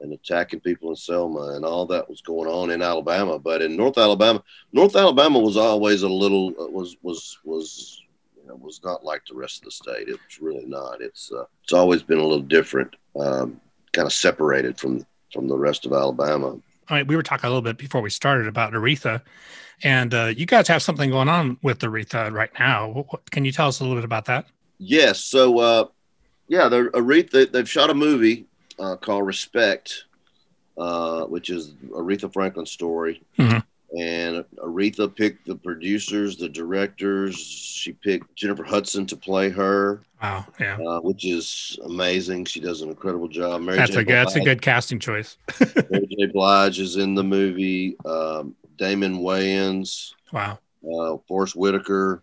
[0.00, 3.38] attacking people in Selma, and all that was going on in Alabama.
[3.38, 8.02] But in North Alabama, North Alabama was always a little uh, was was was
[8.36, 10.08] you know was not like the rest of the state.
[10.08, 11.00] It was really not.
[11.00, 13.60] It's uh, it's always been a little different, um,
[13.92, 16.56] kind of separated from from the rest of Alabama.
[16.88, 19.22] I mean, we were talking a little bit before we started about Aretha,
[19.82, 23.06] and uh, you guys have something going on with Aretha right now.
[23.30, 24.46] Can you tell us a little bit about that?
[24.78, 25.20] Yes.
[25.20, 25.84] So, uh,
[26.48, 27.52] yeah, they're Aretha.
[27.52, 28.46] They've shot a movie
[28.80, 30.04] uh, called Respect,
[30.78, 33.22] uh, which is Aretha Franklin's story.
[33.38, 33.62] Mhm.
[33.98, 37.36] And Aretha picked the producers, the directors.
[37.36, 42.44] She picked Jennifer Hudson to play her, Wow, yeah, uh, which is amazing.
[42.44, 43.62] She does an incredible job.
[43.62, 44.00] Mary that's J.
[44.00, 45.36] a good that's a good casting choice.
[45.90, 46.26] Mary J.
[46.26, 47.96] Blige is in the movie.
[48.04, 52.22] Um, Damon Wayans, Wow, uh, Forest Whitaker.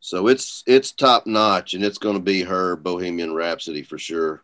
[0.00, 4.42] So it's it's top notch, and it's going to be her Bohemian Rhapsody for sure.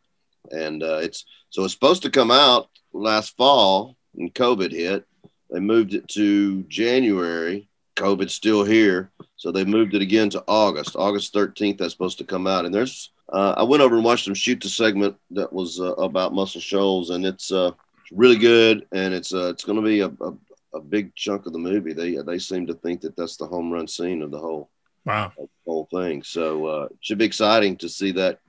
[0.53, 5.05] And uh, it's so it's supposed to come out last fall, and COVID hit.
[5.51, 7.69] They moved it to January.
[7.97, 10.97] COVID's still here, so they moved it again to August.
[10.97, 12.65] August thirteenth, that's supposed to come out.
[12.65, 15.93] And there's uh, I went over and watched them shoot the segment that was uh,
[15.95, 19.83] about Muscle Shoals, and it's uh, it's really good, and it's uh, it's going to
[19.83, 20.35] be a, a
[20.75, 21.93] a big chunk of the movie.
[21.93, 24.71] They they seem to think that that's the home run scene of the whole
[25.05, 25.33] wow,
[25.67, 26.23] whole thing.
[26.23, 28.41] So uh, it should be exciting to see that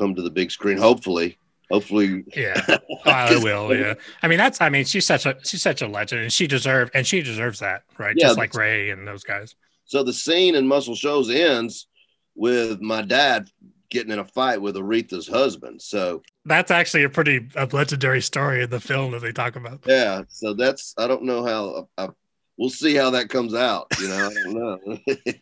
[0.00, 0.78] come to the big screen.
[0.78, 1.38] Hopefully,
[1.70, 3.74] hopefully, yeah, oh, I will.
[3.74, 6.46] Yeah, I mean that's I mean she's such a she's such a legend, and she
[6.46, 8.14] deserved and she deserves that, right?
[8.16, 9.54] Yeah, Just like Ray and those guys.
[9.84, 11.86] So the scene in Muscle Shoals ends
[12.34, 13.48] with my dad
[13.90, 15.82] getting in a fight with Aretha's husband.
[15.82, 19.80] So That's actually a pretty a legendary story in the film that they talk about.
[19.86, 21.88] yeah, so that's I don't know how.
[21.98, 22.08] I,
[22.56, 23.86] we'll see how that comes out.
[24.00, 24.98] You know, I don't know.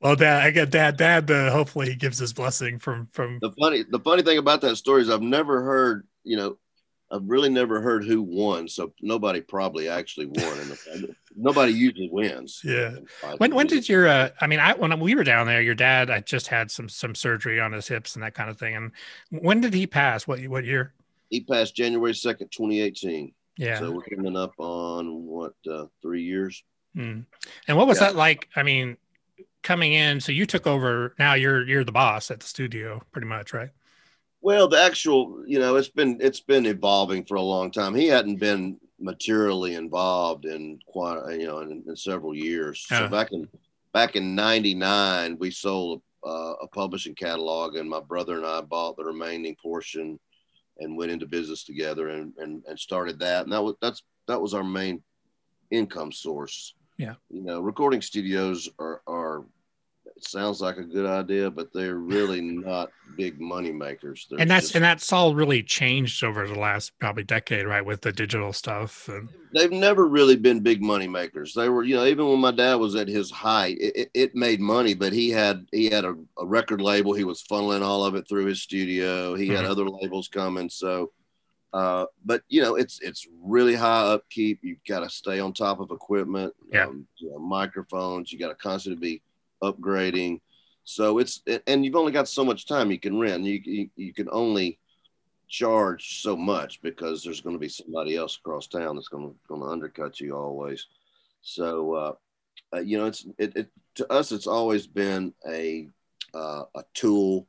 [0.00, 0.96] Well, Dad, I get Dad.
[0.96, 3.38] Dad, uh, hopefully he gives his blessing from from.
[3.40, 6.06] the funny the funny thing about that story is I've never heard.
[6.24, 6.58] You know,
[7.10, 8.66] I've really never heard who won.
[8.68, 10.58] So nobody probably actually won.
[10.92, 12.62] And nobody usually wins.
[12.64, 12.96] Yeah.
[13.38, 16.08] When when did your uh, I mean I when we were down there, your dad
[16.10, 18.74] I just had some some surgery on his hips and that kind of thing.
[18.76, 18.92] And
[19.30, 20.26] when did he pass?
[20.26, 20.94] What what year?
[21.28, 23.32] he passed January second, twenty eighteen.
[23.56, 23.78] Yeah.
[23.78, 26.64] So we're coming up on what uh, three years?
[26.96, 27.26] Mm.
[27.68, 28.06] And what was Yeah.
[28.08, 28.48] that like?
[28.56, 28.96] I mean,
[29.62, 31.14] coming in, so you took over.
[31.18, 33.70] Now you're you're the boss at the studio, pretty much, right?
[34.42, 37.94] Well, the actual, you know, it's been it's been evolving for a long time.
[37.94, 42.86] He hadn't been materially involved in quite, you know, in, in several years.
[42.90, 43.00] Yeah.
[43.00, 43.48] So back in
[43.92, 48.96] back in '99, we sold uh, a publishing catalog, and my brother and I bought
[48.96, 50.18] the remaining portion
[50.78, 53.44] and went into business together and and, and started that.
[53.44, 55.02] And that was that's that was our main
[55.70, 56.74] income source.
[57.00, 57.14] Yeah.
[57.30, 59.44] You know, recording studios are are
[60.16, 64.26] it sounds like a good idea, but they're really not big money makers.
[64.28, 67.84] They're and that's just- and that's all really changed over the last probably decade, right?
[67.84, 69.08] With the digital stuff.
[69.08, 71.54] And, they've never really been big money makers.
[71.54, 74.60] They were, you know, even when my dad was at his height, it, it, made
[74.60, 77.14] money, but he had he had a, a record label.
[77.14, 79.34] He was funneling all of it through his studio.
[79.34, 79.70] He had Mhm.
[79.70, 81.12] other labels coming, so.
[81.72, 84.58] Uh, but you know, it's it's really high upkeep.
[84.62, 86.86] You've got to stay on top of equipment, Yeah.
[86.86, 88.32] um, you know, microphones.
[88.32, 89.22] You got to constantly be
[89.62, 90.40] upgrading.
[90.84, 93.44] So it's and you've only got so much time you can rent.
[93.44, 94.78] You you, you can only
[95.48, 99.36] charge so much because there's going to be somebody else across town that's going to
[99.48, 100.86] going to undercut you always.
[101.42, 102.12] So uh,
[102.74, 105.88] uh, you know, it's it, it to us it's always been a
[106.34, 107.46] uh, a tool.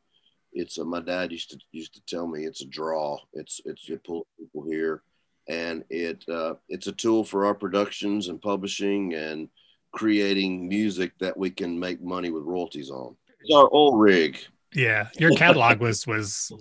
[0.54, 3.18] It's a, my dad used to used to tell me it's a draw.
[3.34, 5.04] It's it's you pull people here,
[5.48, 9.50] and it uh, it's a tool for our productions and publishing and
[9.92, 13.16] creating music that we can make money with royalties on.
[13.42, 14.38] It's our old rig.
[14.74, 16.52] yeah, your catalog was was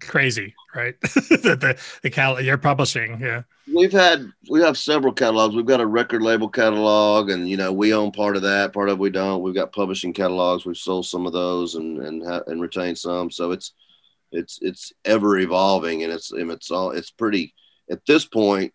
[0.00, 1.00] crazy, right?
[1.00, 3.42] the the, the cal- you're publishing, yeah.
[3.72, 5.54] We've had we have several catalogs.
[5.54, 8.88] We've got a record label catalog, and you know we own part of that, part
[8.88, 9.42] of we don't.
[9.42, 10.66] We've got publishing catalogs.
[10.66, 13.30] We've sold some of those and and ha- and retained some.
[13.30, 13.72] So it's
[14.32, 17.54] it's it's ever evolving, and it's and it's all it's pretty.
[17.90, 18.72] At this point,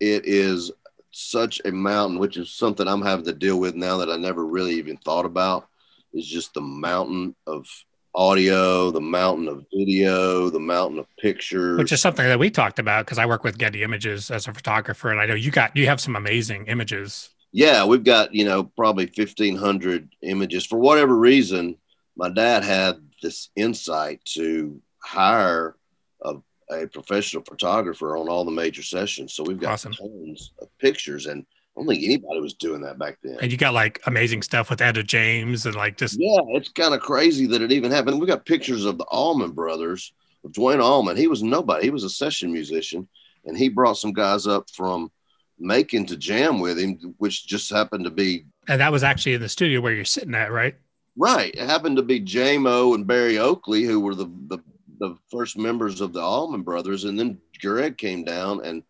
[0.00, 0.70] it is
[1.10, 4.44] such a mountain, which is something I'm having to deal with now that I never
[4.44, 5.68] really even thought about.
[6.12, 7.66] Is just the mountain of
[8.14, 11.78] audio, the mountain of video, the mountain of pictures.
[11.78, 14.52] Which is something that we talked about because I work with Getty Images as a
[14.54, 17.30] photographer, and I know you got you have some amazing images.
[17.52, 20.64] yeah, we've got, you know, probably 1500 images.
[20.66, 21.76] For whatever reason,
[22.16, 25.76] my dad had this insight to hire
[26.22, 26.34] a,
[26.70, 29.34] a professional photographer on all the major sessions.
[29.34, 29.92] So we've got Awesome.
[29.92, 31.44] tons of pictures, and
[31.76, 33.38] I don't think anybody was doing that back then.
[33.40, 36.94] And you got like amazing stuff with Etta James and like just Yeah, it's kind
[36.94, 38.20] of crazy that it even happened.
[38.20, 40.12] We got pictures of the Allman brothers,
[40.44, 41.16] of Duane Allman.
[41.16, 41.84] He was nobody.
[41.84, 43.08] He was a session musician,
[43.44, 45.10] and he brought some guys up from
[45.58, 49.40] Macon to jam with him, which just happened to be and that was actually in
[49.40, 50.74] the studio where you're sitting at, right?
[51.16, 51.54] right.
[51.54, 54.58] It happened to be Jaimoe and Berry Oakley, who were the, the
[55.00, 58.82] the first members of the Allman brothers, and then Gregg came down and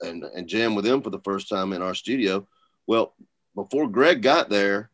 [0.00, 2.46] and and jammed with them for the first time in our studio.
[2.86, 3.14] Well,
[3.54, 4.90] before Gregg got there,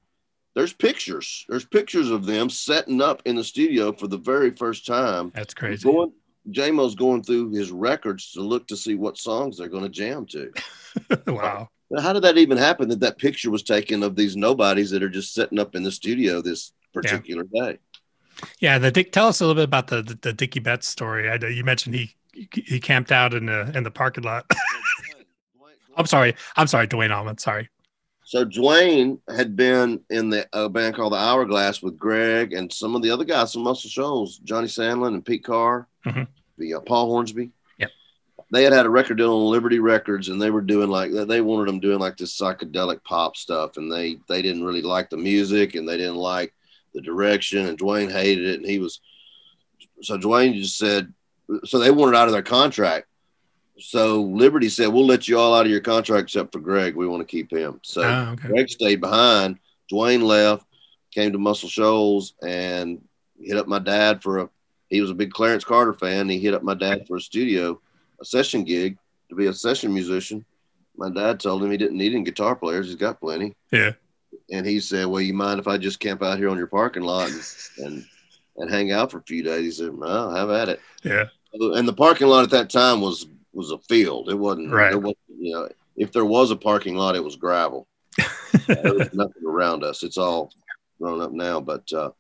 [0.55, 1.45] there's pictures.
[1.49, 5.33] There's pictures of them setting up in the studio for the very first time.
[5.35, 5.91] That's crazy.
[5.91, 6.13] Going,
[6.51, 10.27] Jaimoe's going through his records to look to see what songs they're going to jam
[10.27, 10.53] to.
[11.27, 11.69] wow.
[11.91, 12.89] Now, how did that even happen?
[12.89, 15.93] That that picture was taken of these nobodies that are just setting up in the
[15.93, 17.79] studio this particular day.
[18.59, 19.13] Yeah, the Dick.
[19.13, 21.29] Tell us a little bit about the the, the Dickey Betts story.
[21.29, 24.51] I you mentioned he he camped out in the in the parking lot.
[25.97, 26.35] I'm sorry.
[26.57, 27.39] I'm sorry, Duane Allman.
[27.39, 27.69] Sorry.
[28.25, 32.95] So Duane had been in the a band called the Hourglass with Gregg and some
[32.95, 36.29] of the other guys from Muscle Shoals, Johnny Sandlin and Pete Carr, Mhm.
[36.57, 37.51] the uh, Paul Hornsby.
[37.79, 37.91] Yep.
[38.53, 41.41] They had had a record deal on Liberty Records, and they were doing like they
[41.41, 45.17] wanted them doing like this psychedelic pop stuff, and they they didn't really like the
[45.17, 46.55] music, and they didn't like
[46.95, 49.01] the direction, and Duane hated it, and he was
[50.03, 51.13] so Duane just said,
[51.65, 53.07] so they wanted out of their contract.
[53.81, 56.95] So Liberty said, "We'll let you all out of your contract except for Gregg.
[56.95, 58.49] We want to keep him." So Oh, okay.
[58.49, 59.59] Gregg stayed behind.
[59.89, 60.67] Duane left,
[61.13, 63.03] came to Muscle Shoals, and
[63.41, 64.51] hit up my dad for a.
[64.89, 66.29] He was a big Clarence Carter fan.
[66.29, 67.81] He hit up my dad for a studio,
[68.21, 70.45] a session gig to be a session musician.
[70.97, 72.87] My dad told him he didn't need any guitar players.
[72.87, 73.55] He's got plenty.
[73.71, 73.93] Yeah.
[74.53, 77.03] And he said, "Well, you mind if I just camp out here on your parking
[77.03, 77.43] lot and
[77.79, 78.07] and,
[78.57, 81.25] and hang out for a few days?" He said, "No, have at it." Yeah.
[81.53, 84.29] And the parking lot at that time was was a field.
[84.31, 84.73] It wasn't.
[84.73, 84.93] Right.
[84.93, 87.87] It wasn't, you know, if there was a parking lot, it was gravel.
[88.67, 90.03] there was nothing around us.
[90.03, 90.53] It's all
[91.01, 91.61] grown up now.
[91.61, 92.11] But uh,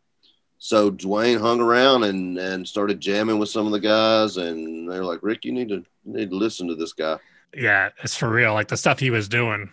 [0.58, 5.04] so Duane hung around and and started jamming with some of the guys, and they're
[5.04, 7.18] like, "Rick, you need to you need to listen to this guy."
[7.56, 8.54] Yeah, it's for real.
[8.54, 9.70] Like the stuff he was doing.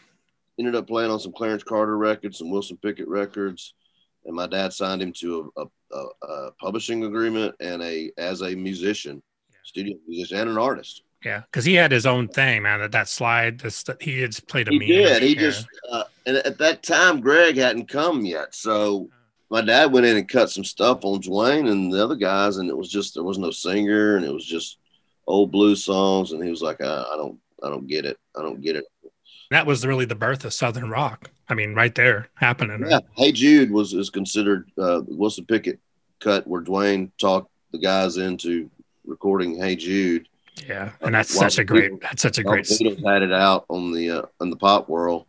[0.59, 3.75] Ended up playing on some Clarence Carter records, some Wilson Pickett records,
[4.25, 8.41] and my dad signed him to a, a, a, a publishing agreement and a as
[8.41, 9.57] a musician, Yeah.
[9.63, 11.03] studio musician, and an artist.
[11.25, 12.79] Yeah, because he had his own thing, man.
[12.79, 14.87] That that slide, this he had played a He meme.
[14.87, 15.23] did.
[15.23, 15.39] He Yeah.
[15.41, 19.09] just uh, and at that time Gregg hadn't come yet, so
[19.49, 22.69] my dad went in and cut some stuff on Duane and the other guys, and
[22.69, 24.77] it was just there was no singer, and it was just
[25.25, 28.41] old blues songs, and he was like, I, I don't, I don't get it, I
[28.41, 28.85] don't get it.
[29.49, 31.31] that was really the birth of Southern rock.
[31.49, 32.81] I mean, right there happening.
[32.81, 32.91] right?
[32.91, 35.79] Yeah, Hey Jude was is considered uh, Wilson Pickett
[36.19, 38.69] cut where Duane talked the guys into
[39.05, 40.27] recording Hey Jude.
[40.67, 41.91] Yeah, and that's such a great.
[41.91, 42.65] Beatles- That's such a great.
[42.65, 45.25] Beatles had it out on the uh, on the pop world,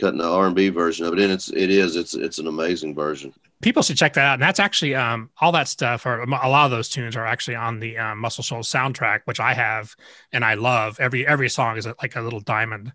[0.00, 2.46] cutting the R and B version of it, and it's it is it's it's an
[2.46, 3.32] amazing version.
[3.62, 4.34] People should check that out.
[4.34, 7.56] And that's actually um all that stuff, or a lot of those tunes are actually
[7.56, 9.94] on the um, Muscle Shoals soundtrack, which I have
[10.32, 11.00] and I love.
[11.00, 12.92] Every every song is like a little diamond.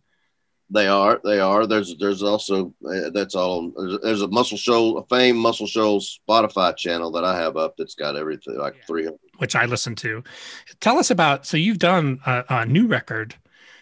[0.74, 1.20] They are.
[1.24, 1.68] They are.
[1.68, 3.72] There's there's also uh, that's all.
[3.76, 7.76] There's, there's a Muscle Shoal, a famed Muscle Shoals Spotify channel that I have up
[7.78, 8.86] that's got everything like Yeah.
[8.88, 9.20] 300.
[9.42, 10.24] Which I listen to.
[10.80, 11.48] Tell us about.
[11.48, 13.34] So you've done a, a new record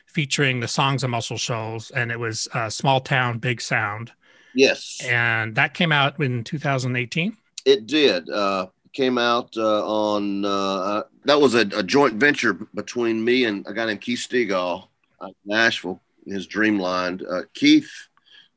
[0.06, 4.14] featuring the songs of Muscle Shoals, and it was uh, "Small Town Big Sound,"
[4.56, 7.36] Yes, and that came out in 2018.
[7.66, 8.30] it did.
[8.30, 13.66] Uh, came out uh, on uh, that was a, a joint venture between me and
[13.68, 14.88] a guy named Keith Stegall
[15.22, 16.00] out Nashville.
[16.26, 17.22] His Dreamline.
[17.30, 17.92] Uh, Keith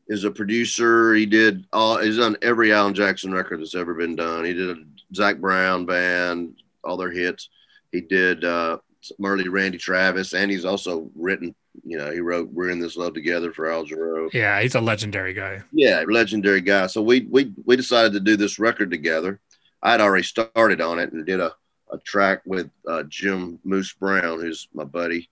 [0.09, 1.15] is a producer.
[1.15, 1.99] He did all.
[1.99, 4.45] He's done every Alan Jackson record that's ever been done.
[4.45, 4.83] He did a
[5.15, 7.49] Zac Brown band, all their hits.
[7.91, 8.79] He did uh,
[9.23, 11.55] early Randy Travis, and he's also written.
[11.85, 14.33] You know, he wrote "We're in This Love Together" for Al Jarreau.
[14.33, 15.63] Yeah, he's a legendary guy.
[15.73, 16.87] Yeah, legendary guy.
[16.87, 19.41] So we we we decided to do this record together.
[19.83, 21.53] I had already started on it and did a,
[21.93, 25.29] a track with uh, Jim Moose Brown, who's my buddy.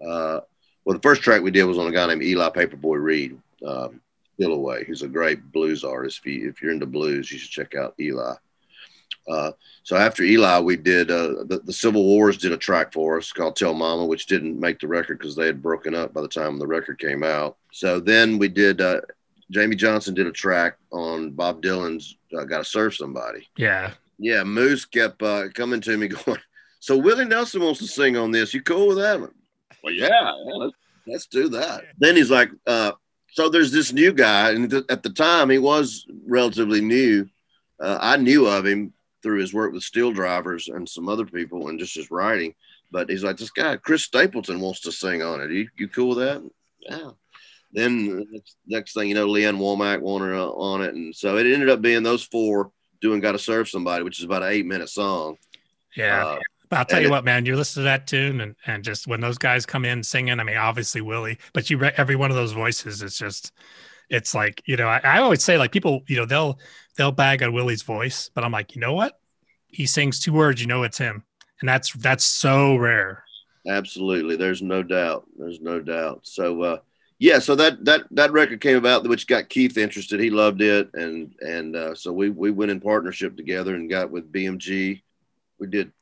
[0.00, 0.40] Uh,
[0.84, 4.00] well, the first track we did was on a guy named Eli Paperboy Reed, um.
[4.86, 6.20] He's a great blues artist.
[6.20, 8.34] If, you, if you're into blues, you should check out Eli.
[9.28, 9.52] Uh,
[9.82, 13.32] so after Eli, we did uh, the, the Civil Wars did a track for us
[13.32, 16.28] called Tell Mama, which didn't make the record because they had broken up by the
[16.28, 17.56] time the record came out.
[17.72, 19.00] So then we did uh,
[19.52, 24.44] Jamey Johnson did a track on Bob Dylan's uh, "Got to Serve Somebody." Yeah, Yeah,
[24.44, 26.38] Moose kept uh, coming to me going,
[26.80, 28.52] "So Willie Nelson wants to sing on this.
[28.54, 29.20] You cool with that?"
[29.82, 30.76] Well, yeah, yeah, let's,
[31.06, 31.84] let's do that.
[31.98, 32.92] Then he's like, uh,
[33.32, 37.28] "So there's this new guy, and th- at the time he was relatively new.
[37.80, 38.92] Uh, I knew of him
[39.22, 42.54] through his work with Steel Drivers and some other people, and just his writing.
[42.90, 45.50] But he's like, this guy Chris Stapleton wants to sing on it.
[45.50, 46.50] You, you cool with that?
[46.80, 47.10] Yeah."
[47.72, 48.24] Then
[48.66, 51.68] next, thing you know, Lee Ann Womack wanted uh, on it, and so it ended
[51.68, 55.36] up being those four doing "Got to Serve Somebody," which is about an eight-minute song.
[55.94, 56.26] yeah.
[56.26, 56.38] Uh,
[56.70, 59.20] but I'll tell you what, man, you listen to that tune, and and just when
[59.20, 62.52] those guys come in singing, I mean, obviously Willie, but you every one of those
[62.52, 63.52] voices it's just.
[64.10, 66.58] It's like you know, I, I always say like people, you know, they'll
[66.98, 69.18] they'll bag on Willie's voice, but I'm like, you know what?
[69.68, 71.22] He sings two words, you know, it's him,
[71.60, 73.24] and that's that's so rare.
[73.66, 75.26] Absolutely, there's no doubt.
[75.38, 76.20] There's no doubt.
[76.24, 76.78] So, uh,
[77.18, 80.20] yeah, so that that that record came about, which got Keith interested.
[80.20, 84.10] He loved it, and and uh, so we we went in partnership together and got
[84.10, 85.02] with BMG.
[85.58, 85.92] We did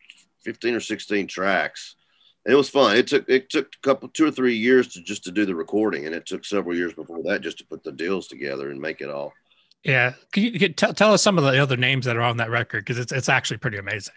[0.46, 1.96] 15 or 16 tracks.
[2.44, 2.96] And it was fun.
[2.96, 5.54] It took it took a couple two or three years to just to do the
[5.54, 8.80] recording, and it took several years before that just to put the deals together and
[8.80, 9.32] make it all.
[9.86, 12.38] Yeah, can you, can tell tell us some of the other names that are on
[12.38, 14.14] that record because it's it's actually pretty amazing.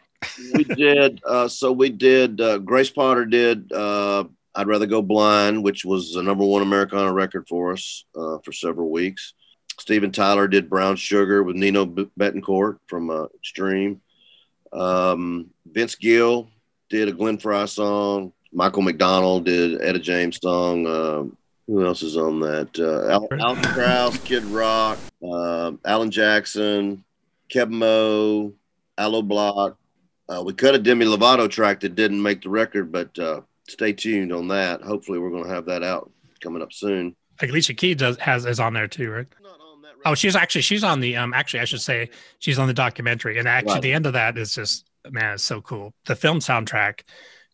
[0.56, 4.24] we did uh, so we did uh, grace potter did uh,
[4.56, 8.52] i'd rather go blind which was the number one americana record for us uh, for
[8.52, 9.34] several weeks.
[9.80, 14.02] Steven tyler did brown sugar with Nuno Bettencourt from uh, extreme.
[14.74, 16.50] Um, vince gill
[16.90, 18.34] did a Glenn Frey song.
[18.52, 21.38] Michael mcdonald did etta james song um,
[21.70, 27.04] who else is on that uh, Al- Alison Krauss kid rock um alan jackson
[27.52, 28.54] Keb' Mo'
[28.96, 29.76] Aloe Blacc,
[30.30, 33.92] uh, we cut a Demi Lovato track that didn't make the record, but uh, stay
[33.92, 34.84] tuned on that.
[34.84, 36.12] Hopefully, we're going to have that out
[36.42, 37.16] coming up soon.
[37.42, 39.26] Like Alicia Keys does has is on there too, right?
[39.42, 42.60] Not on that Oh, she's actually she's on the um actually I should say she's
[42.60, 43.82] on the documentary and actually Right.
[43.82, 45.96] the end of that is just man it's so cool.
[46.06, 47.00] The film soundtrack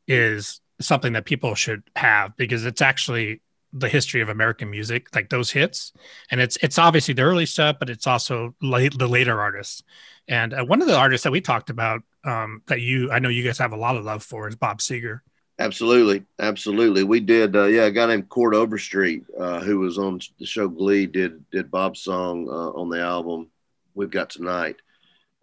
[0.10, 3.40] is something that people should have because it's actually
[3.76, 5.92] the history of American music, like those hits,
[6.32, 9.84] and it's it's obviously the early stuff, but it's also late the later artists.
[10.28, 13.30] And uh, one of the artists that we talked about um, that you I know
[13.30, 15.20] you guys have a lot of love for is Bob Seger.
[15.60, 17.04] Absolutely, absolutely.
[17.04, 17.56] We did.
[17.56, 21.50] Uh, yeah, a guy named Chord Overstreet, uh, who was on the show Glee, did
[21.52, 23.50] did Bob's song uh, on the album
[23.94, 24.78] "We've Got Tonight."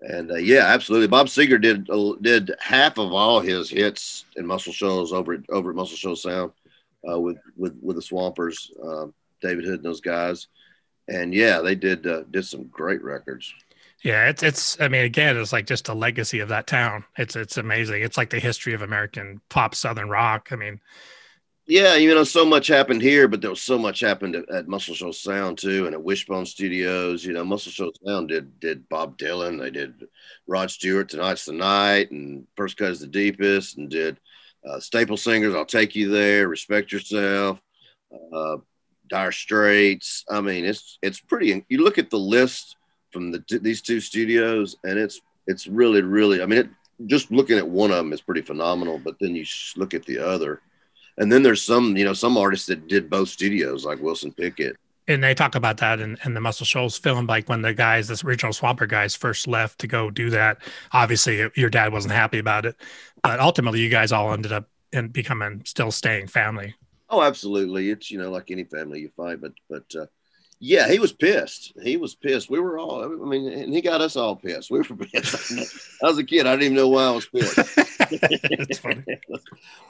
[0.00, 1.06] And uh, yeah, absolutely.
[1.06, 5.70] Bob Seger did uh, did half of all his hits in Muscle Shoals over over
[5.70, 6.52] at Muscle Shoals Sound
[7.08, 9.06] uh, with with with the Swampers, uh,
[9.40, 10.48] David Hood and those guys.
[11.08, 13.52] And yeah, they did uh, did some great records.
[14.02, 14.80] Yeah, it's it's.
[14.80, 17.04] I mean, again, it's like just a legacy of that town.
[17.16, 18.02] It's it's amazing.
[18.02, 20.48] It's like the history of American pop Southern rock.
[20.50, 20.80] I mean,
[21.66, 24.68] yeah, you know, so much happened here, but there was so much happened at, at
[24.68, 27.24] Muscle Shoals Sound too, and at Wishbone Studios.
[27.24, 30.08] You know, Muscle Shoals Sound did did Bob Dylan, they did
[30.48, 34.18] Rod Stewart, Tonight's the Night, and First Cut is the Deepest, and did
[34.68, 37.60] uh, Staple Singers, I'll Take You There, Respect Yourself,
[38.32, 38.56] uh,
[39.08, 40.24] Dire Straits.
[40.30, 41.64] I mean, it's it's pretty.
[41.68, 42.76] You look at the list
[43.12, 46.42] from the these two studios, and it's it's really really.
[46.42, 46.68] I mean, it,
[47.06, 49.44] just looking at one of them is pretty phenomenal, but then you
[49.76, 50.62] look at the other
[51.18, 54.76] and then there's some, you know, some artists that did both studios, like Wilson Pickett.
[55.08, 58.06] And they talk about that in, in the Muscle Shoals film, like when the guys,
[58.06, 60.58] this original Swamper guys, first left to go do that.
[60.92, 62.76] Obviously, your dad wasn't happy about it,
[63.22, 66.74] but ultimately, you guys all ended up and becoming still staying family.
[67.08, 67.90] Oh, absolutely.
[67.90, 70.06] It's you know like any family you find, but but uh,
[70.64, 71.72] yeah, he was pissed.
[71.82, 72.48] He was pissed.
[72.48, 73.02] We were all.
[73.04, 74.70] I mean, and he got us all pissed.
[74.70, 75.52] We were pissed.
[76.02, 76.46] I was a kid.
[76.46, 77.58] I didn't even know why I was pissed.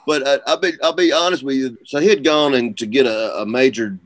[0.05, 1.77] But uh, I'll be I'll be honest with you.
[1.85, 3.97] So he had gone and to get a, a major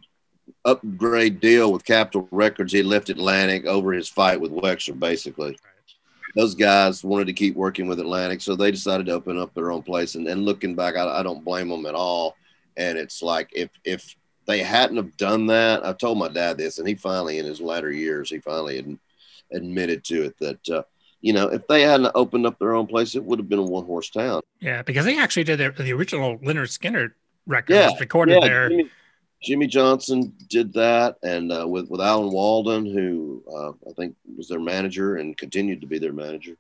[0.64, 2.74] upgrade deal with Capitol Records.
[2.74, 5.58] He left Atlantic over his fight with Wexler, basically.
[6.38, 9.72] Those guys wanted to keep working with Atlantic, so they decided to open up their
[9.72, 10.14] own place.
[10.14, 12.38] And, and looking back, I, I don't blame them at all.
[12.78, 14.16] And it's like if if
[14.46, 17.60] they hadn't have done that, I told my dad this, and he finally, in his
[17.60, 19.00] latter years, he finally ad-
[19.52, 20.84] admitted to it that, uh,
[21.22, 23.64] you know, if they hadn't opened up their own place, it would have been a
[23.64, 24.42] one horse town.
[24.60, 27.14] Yeah, because they actually did the, the original Lynyrd Skynyrd
[27.48, 28.70] record yeah, recorded yeah, there.
[28.70, 28.90] Jimmy,
[29.44, 34.48] Jimmy, Johnson did that, and uh, with with Alan Walden, who uh, I think was
[34.48, 36.58] their manager and continued to be their manager.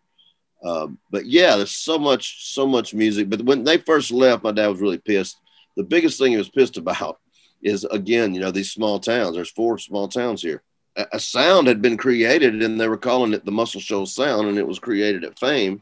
[0.63, 3.29] Uh, but yeah, there's so much, so much music.
[3.29, 5.37] But when they first left, my dad was really pissed.
[5.75, 7.19] The biggest thing he was pissed about
[7.61, 9.35] is again, you know, these small towns.
[9.35, 10.61] There's four small towns here.
[10.95, 14.47] A, a sound had been created, and they were calling it the Muscle Shoals Sound,
[14.47, 15.81] and it was created at Fame.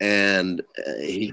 [0.00, 1.32] And uh, he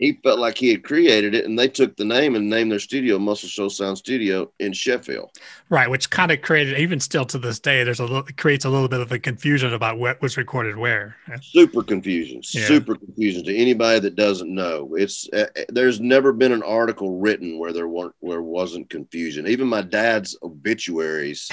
[0.00, 2.78] he felt like he had created it, and they took the name and named their
[2.78, 5.30] studio Muscle Shoals Sound Studio in Sheffield.
[5.68, 8.70] Right, which kind of created, even still to this day, there's a little, creates a
[8.70, 11.16] little bit of a confusion about what was recorded where.
[11.42, 12.64] Super confusion, yeah.
[12.64, 14.94] super confusion to anybody that doesn't know.
[14.94, 19.46] It's uh, uh, there's never been an article written where there weren't where wasn't confusion.
[19.46, 21.50] Even my dad's obituaries,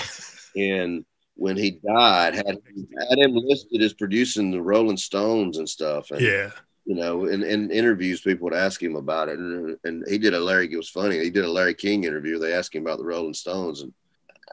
[0.56, 1.04] and
[1.36, 6.12] when he died, had had him listed as producing the Rolling Stones and stuff.
[6.12, 6.52] And, yeah
[6.88, 9.38] you know, in, in interviews, people would ask him about it.
[9.38, 11.20] And, and he did a Larry, it was funny.
[11.20, 12.40] He did a Larry King interview.
[12.40, 13.82] They asked him about the Rolling Stones.
[13.82, 13.94] And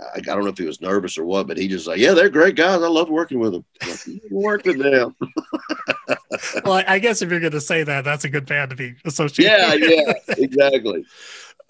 [0.01, 2.13] I, I don't know if he was nervous or what, but he just like, yeah,
[2.13, 2.83] they're great guys.
[2.83, 3.65] I love working with them.
[3.87, 5.15] Like, work with them.
[6.65, 8.97] well, I guess if you're going to say that, that's a good band to be
[9.05, 9.81] associated.
[9.81, 9.91] With.
[9.91, 11.07] Yeah, yeah, exactly.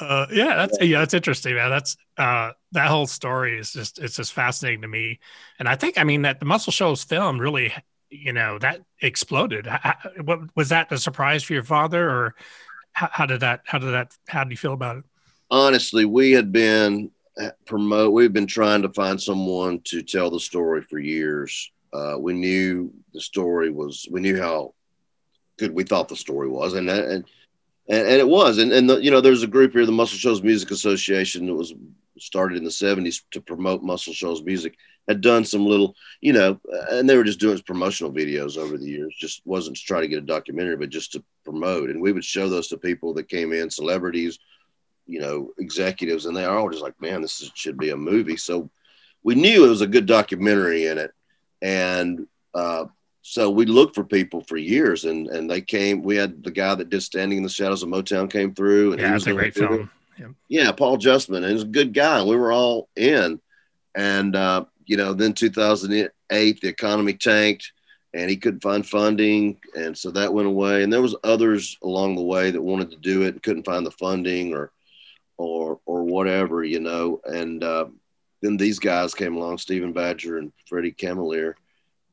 [0.01, 1.71] Uh, yeah, that's yeah, that's interesting, man.
[1.71, 5.21] That's uh, that whole story is just it's just fascinating to me,
[5.61, 7.73] and I think I mean that the Muscle Shoals film really
[8.23, 9.67] you know that exploded.
[9.67, 9.95] How,
[10.25, 12.35] what was that a surprise for your father or
[12.93, 15.05] how, how, did that how did that how do you feel about it?
[15.51, 17.11] Honestly we had been
[17.41, 21.71] uh, promote we've been trying to find someone to tell the story for years.
[21.93, 24.75] Uh, we knew the story was we knew how
[25.59, 27.25] good we thought the story was and and
[27.89, 28.59] and, and it was.
[28.59, 31.55] And, and the, you know there's a group here the muscle shoals music association that
[31.55, 31.75] was
[32.19, 34.77] started in the 70s to promote muscle shoals music
[35.09, 36.59] had done some little, you know,
[36.91, 39.15] and they were just doing promotional videos over the years.
[39.19, 41.91] Just wasn't to try to get a documentary, but just to promote.
[41.91, 44.39] And we would show those to people that came in, celebrities,
[45.07, 47.97] you know, executives, and they are all just like, man, this is, should be a
[47.97, 48.37] movie.
[48.37, 48.71] So
[49.23, 51.13] we knew it was a good documentary in it,
[51.61, 52.87] and uh,
[53.21, 56.03] so we looked for people for years, and and they came.
[56.03, 59.01] We had the guy that did Standing in the Shadows of Motown came through, and
[59.01, 59.91] yeah, he was a great film.
[60.19, 60.29] Yeah.
[60.49, 62.23] yeah, Paul Justman, and he's a good guy.
[62.23, 63.41] We were all in,
[63.95, 67.73] and uh, you know, then 2008, the economy tanked
[68.13, 69.59] and he couldn't find funding.
[69.77, 70.83] And so that went away.
[70.83, 73.85] And there was others along the way that wanted to do it and couldn't find
[73.85, 74.71] the funding or,
[75.37, 77.21] or, or whatever, you know.
[77.25, 77.87] And uh,
[78.41, 81.55] then these guys came along, Stephen Badger and Freddie Camalier,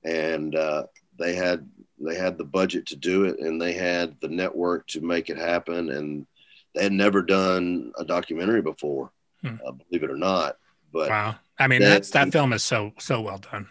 [0.03, 0.83] and uh,
[1.19, 5.01] they had, they had the budget to do it and they had the network to
[5.01, 5.91] make it happen.
[5.91, 6.25] And
[6.73, 9.11] they had never done a documentary before,
[9.41, 9.55] hmm.
[9.65, 10.57] uh, believe it or not.
[10.93, 11.35] But wow.
[11.57, 13.69] I mean, that, that's that film is so so well done.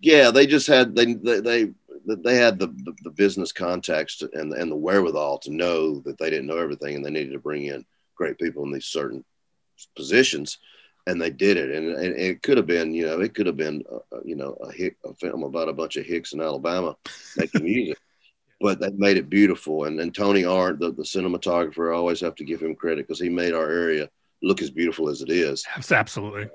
[0.00, 1.72] Yeah, they just had they they they,
[2.06, 6.30] they had the, the, the business context and and the wherewithal to know that they
[6.30, 7.84] didn't know everything and they needed to bring in
[8.14, 9.24] great people in these certain
[9.94, 10.58] positions
[11.06, 13.56] and they did it and, and it could have been you know it could have
[13.56, 16.40] been uh, uh you know a, hick, a film about a bunch of hicks in
[16.40, 16.96] alabama
[17.36, 17.98] making music
[18.60, 19.84] but that made it beautiful.
[19.84, 23.20] And, and Tony Arendt the, the cinematographer i always have to give him credit because
[23.20, 24.08] he made our area
[24.42, 25.64] look as beautiful as it is.
[25.90, 26.48] Absolutely.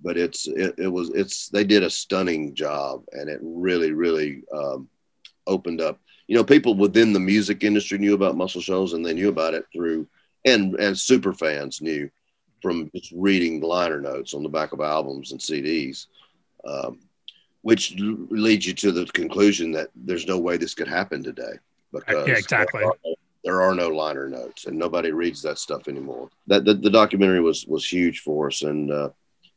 [0.00, 4.42] But it's it, it was it's they did a stunning job, and it really really
[4.52, 4.88] um,
[5.46, 6.00] opened up.
[6.26, 9.54] You know, people within the music industry knew about Muscle Shoals, and they knew about
[9.54, 10.08] it through
[10.44, 12.10] and and super fans knew
[12.60, 16.06] from just reading the liner notes on the back of albums and CDs,
[16.66, 17.00] um,
[17.62, 21.54] which leads you to the conclusion that there's no way this could happen today
[21.92, 22.80] because yeah, exactly.
[22.80, 26.28] There are, there are, no liner notes and nobody reads that stuff anymore.
[26.46, 29.10] That the, the documentary was was huge for us and uh,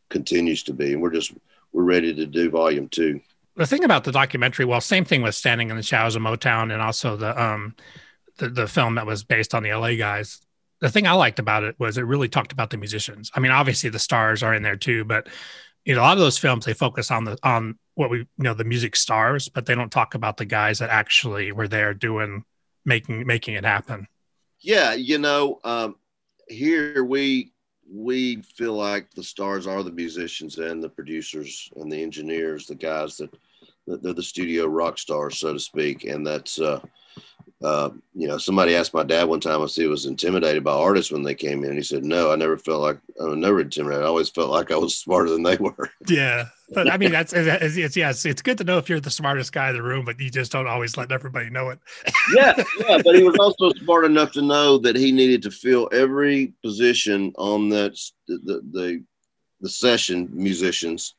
[0.10, 1.34] continues to be, and we're just
[1.72, 3.22] we're ready to do volume two.
[3.56, 6.74] The thing about the documentary, well, same thing with Standing in the Shadows of Motown,
[6.74, 7.76] and also the um
[8.38, 10.41] the, the film that was based on the LA guys
[10.82, 13.32] the thing I liked about it was it really talked about the musicians.
[13.34, 15.28] I mean, obviously the stars are in there too, but
[15.86, 18.28] you know, a lot of those films they focus on the on what we you
[18.40, 21.94] know the music stars, but they don't talk about the guys that actually were there
[21.94, 22.44] doing
[22.86, 24.08] making making it happen.
[24.60, 25.96] Yeah, you know, um,
[26.48, 27.54] here we
[27.88, 32.74] we feel like the stars are the musicians and the producers and the engineers, the
[32.74, 33.32] guys that,
[33.86, 36.80] that they're the studio rock stars, so to speak, and that's uh,
[37.64, 41.12] uh, you know, somebody asked my dad one time if he was intimidated by artists
[41.12, 41.70] when they came in.
[41.70, 44.03] And he said, "No, I never felt like I was never intimidated.
[44.03, 47.34] I always felt like I was smarter than they were." Yeah, but I mean, that's
[47.34, 50.06] it's, it's yes, it's good to know if you're the smartest guy in the room,
[50.06, 51.80] but you just don't always let everybody know it.
[52.36, 55.89] yeah, yeah, but he was also smart enough to know that he needed to fill
[55.91, 57.97] every position on that
[58.28, 59.03] the the,
[59.62, 61.16] the session musicians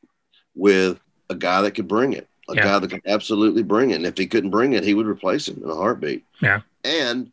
[0.55, 2.63] with a guy that could bring it a yeah.
[2.63, 3.95] guy that could absolutely bring it.
[3.95, 6.23] And if he couldn't bring it, he would replace him in a heartbeat.
[6.41, 6.61] Yeah.
[6.83, 7.31] And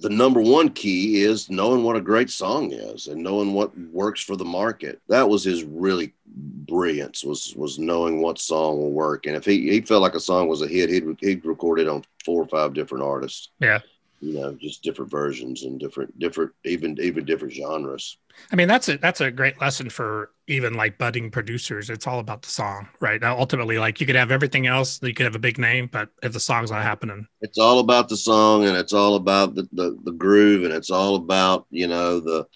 [0.00, 4.22] the number one key is knowing what a great song is and knowing what works
[4.22, 5.00] for the market.
[5.08, 9.26] That was his really brilliance was was knowing what song will work.
[9.26, 11.88] And if he, he felt like a song was a hit, he'd he'd record it
[11.88, 13.48] on four or five different artists.
[13.58, 13.80] Yeah
[14.20, 18.18] you know just different versions and different different even even different genres.
[18.52, 21.90] I mean that's a that's a great lesson for even like budding producers.
[21.90, 23.20] It's all about the song right?
[23.20, 26.08] Now ultimately like you could have everything else you could have a big name but
[26.22, 27.26] if the song's not happening.
[27.40, 30.90] It's all about the song and it's all about the the, the groove and it's
[30.90, 32.46] all about you know the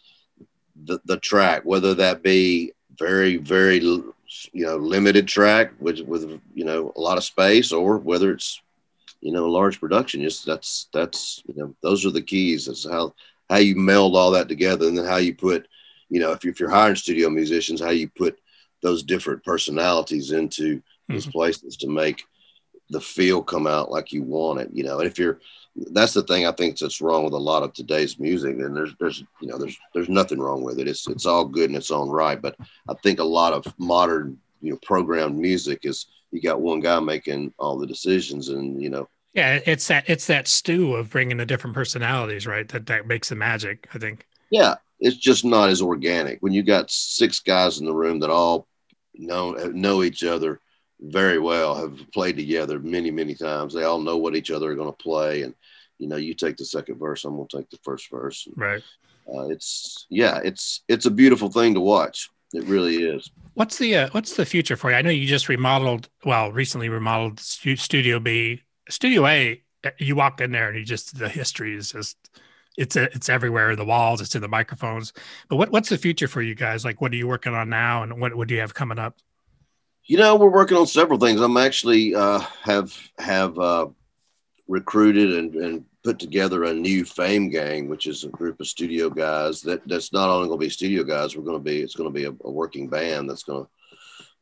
[0.84, 4.14] the, the track whether that be very very you
[4.52, 8.60] know limited track with with you know a lot of space or whether it's
[9.22, 10.20] you know, large production.
[10.20, 12.66] Just that's that's you know, those are the keys.
[12.66, 13.14] That's how
[13.48, 15.68] how you meld all that together, and then how you put,
[16.10, 18.38] you know, if, you, if you're hiring studio musicians, how you put
[18.82, 21.14] those different personalities into mm-hmm.
[21.14, 22.24] those places to make
[22.90, 24.70] the feel come out like you want it.
[24.72, 25.40] You know, and if you're
[25.76, 28.56] that's the thing I think that's wrong with a lot of today's music.
[28.58, 30.88] And there's there's you know there's there's nothing wrong with it.
[30.88, 32.40] It's it's all good in its own right.
[32.40, 32.56] But
[32.88, 36.98] I think a lot of modern you know programmed music is you got one guy
[37.00, 39.08] making all the decisions and you know.
[39.34, 42.68] Yeah it's that it's that stew of bringing the different personalities right?
[42.68, 44.26] That that makes the magic i think.
[44.50, 46.38] Yeah it's just not as organic.
[46.40, 48.68] When you got six guys in the room that all
[49.14, 50.60] know know each other
[51.00, 54.76] very well have played together many many times they all know what each other are
[54.76, 55.54] going to play and
[55.98, 58.48] you know you take the second verse i'm going to take the first verse.
[58.56, 58.82] Right.
[59.28, 63.30] Uh, it's yeah it's it's a beautiful thing to watch it really is.
[63.55, 64.96] What's the uh, what's the future for you?
[64.96, 69.62] I know you just remodeled, well, recently remodeled Studio B, Studio A.
[69.98, 72.16] You walk in there and you just the history is just
[72.76, 73.72] it's a, it's everywhere.
[73.72, 75.12] In the walls, it's in the microphones.
[75.48, 76.84] But what what's the future for you guys?
[76.84, 79.16] Like, what are you working on now, and what what do you have coming up?
[80.05, 81.40] You know, we're working on several things.
[81.40, 83.88] I'm actually uh, have have uh,
[84.68, 89.09] recruited and, and put together a new fame gang, which is a group of studio
[89.09, 91.36] guys that that's not only going to be studio guys.
[91.36, 93.70] We're going to be it's going to be a, a working band that's going to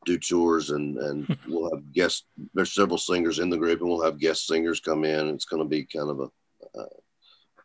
[0.06, 2.24] do tours and and we'll have guests.
[2.54, 5.28] There's several singers in the group, and we'll have guest singers come in.
[5.28, 6.84] It's going to be kind of a uh,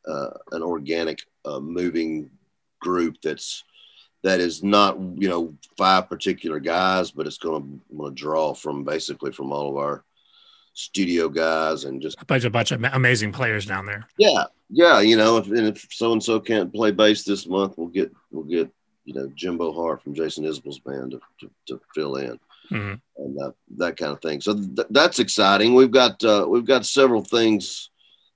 [0.08, 2.30] uh, an organic, uh, moving
[2.80, 3.64] group that's
[4.24, 9.32] that is not you know five particular guys, but it's going to draw from basically
[9.32, 10.04] from all of our
[10.76, 14.07] studio guys and just a bunch, a bunch of amazing players down there.
[14.17, 14.99] Yeah, yeah.
[14.99, 18.43] You know, if if so and so can't play bass this month, we'll get we'll
[18.43, 18.69] get
[19.05, 22.39] you know Jimbo Hart from Jason Isbell's band to, to, to fill in.
[22.71, 22.95] Mm-hmm.
[23.17, 24.41] And that, that kind of thing.
[24.41, 25.76] So th- that's exciting.
[25.76, 27.89] We've got uh, we've got several things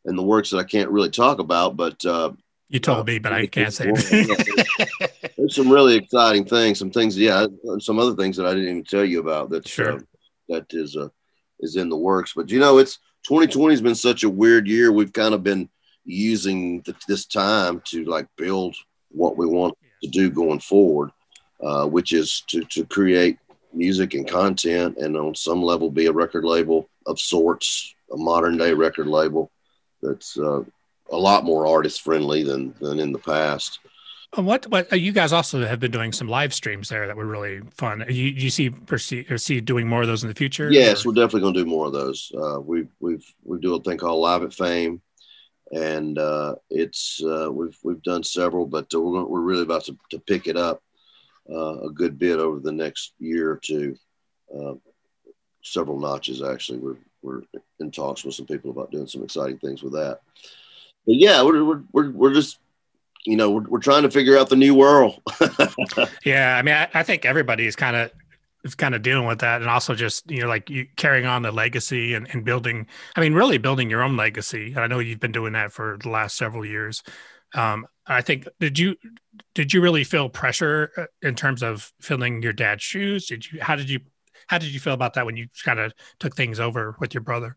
[0.06, 2.32] in the works that I can't really talk about, but uh,
[2.70, 3.92] you told uh, me, but I can't say.
[5.38, 7.48] there's some really exciting things, some things, yeah,
[7.80, 9.50] some other things that I didn't even tell you about.
[9.50, 9.94] That sure.
[9.94, 10.00] Uh,
[10.50, 11.10] that is uh,
[11.60, 12.34] is in the works.
[12.36, 14.92] But you know, it's 2020 has been such a weird year.
[14.92, 15.70] We've kind of been
[16.06, 18.76] using the, this time to like build
[19.10, 21.12] what we want to do going forward,
[21.62, 23.38] uh, which is to to create
[23.74, 28.58] music and content, and on some level be a record label of sorts, a modern
[28.58, 29.52] day record label
[30.02, 30.64] that's uh,
[31.12, 33.80] a lot more artist friendly than than in the past.
[34.36, 37.26] What what uh, you guys also have been doing some live streams there that were
[37.26, 38.06] really fun.
[38.08, 40.72] You you see perceive or see doing more of those in the future?
[40.72, 41.10] Yes, or?
[41.10, 42.32] we're definitely going to do more of those.
[42.36, 45.02] Uh, we we've we do a thing called Live at Fame,
[45.72, 50.20] and uh, it's uh, we've we've done several, but we're we're really about to, to
[50.20, 50.84] pick it up
[51.50, 53.96] uh, a good bit over the next year or two.
[54.56, 54.76] Uh,
[55.64, 56.78] several notches actually.
[56.80, 57.42] We're we're
[57.80, 60.20] in talks with some people about doing some exciting things with that.
[61.06, 62.60] But yeah, we're we're we're, we're just
[63.26, 65.22] you know we're, we're trying to figure out the new world.
[66.26, 68.12] yeah, I mean, I, I think everybody is kind of
[68.64, 71.42] is kind of dealing with that and also just you know like you carrying on
[71.44, 75.00] the legacy and, and building i mean really building your own legacy and i know
[75.00, 77.02] you've been doing that for the last several years
[77.56, 78.98] um, i think did you
[79.56, 83.62] did you really feel pressure uh, in terms of filling your dad's shoes did you
[83.62, 84.02] how did you
[84.50, 87.22] how did you feel about that when you kind of took things over with your
[87.22, 87.56] brother?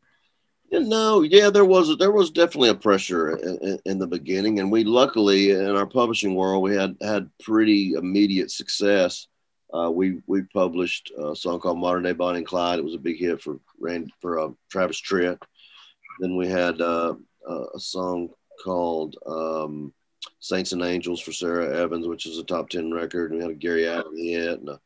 [0.74, 4.84] No, yeah, there was there was definitely a pressure in, in, the beginning, and we
[4.84, 9.26] luckily in our publishing world we had had pretty immediate success.
[9.74, 12.78] Uh, we we published a song called Modern Day Bonnie and Clyde.
[12.78, 15.38] It was a big hit for Rand for uh, Travis Tritt.
[16.20, 17.16] Then we had uh,
[17.46, 18.30] a song
[18.64, 19.92] called um,
[20.40, 23.30] Saints and Angels for Sara Evans, which is a top ten record.
[23.30, 24.80] And we had a Gary Allan hit and a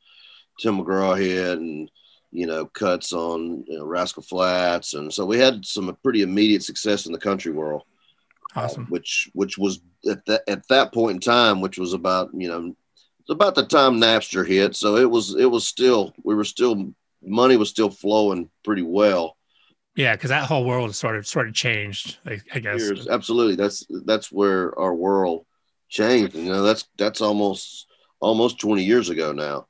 [0.58, 1.88] Tim McGraw hit and
[2.36, 6.62] you know cuts on you know, Rascal Flatts, and so we had some pretty immediate
[6.62, 7.82] success in the country world.
[8.54, 8.82] Uh, awesome.
[8.82, 12.48] Uh, which which was at that at that point in time, which was about you
[12.48, 12.76] know
[13.20, 16.92] it's about the time Napster hit, so it was it was still we were still
[17.22, 19.36] money was still flowing pretty well.
[19.94, 22.18] Yeah, because that whole world sort of sort of changed.
[22.26, 23.56] I, I guess Years, absolutely.
[23.56, 25.46] That's that's where our world
[25.88, 26.34] changed.
[26.34, 27.86] You know, that's that's almost
[28.20, 29.68] almost twenty years ago now.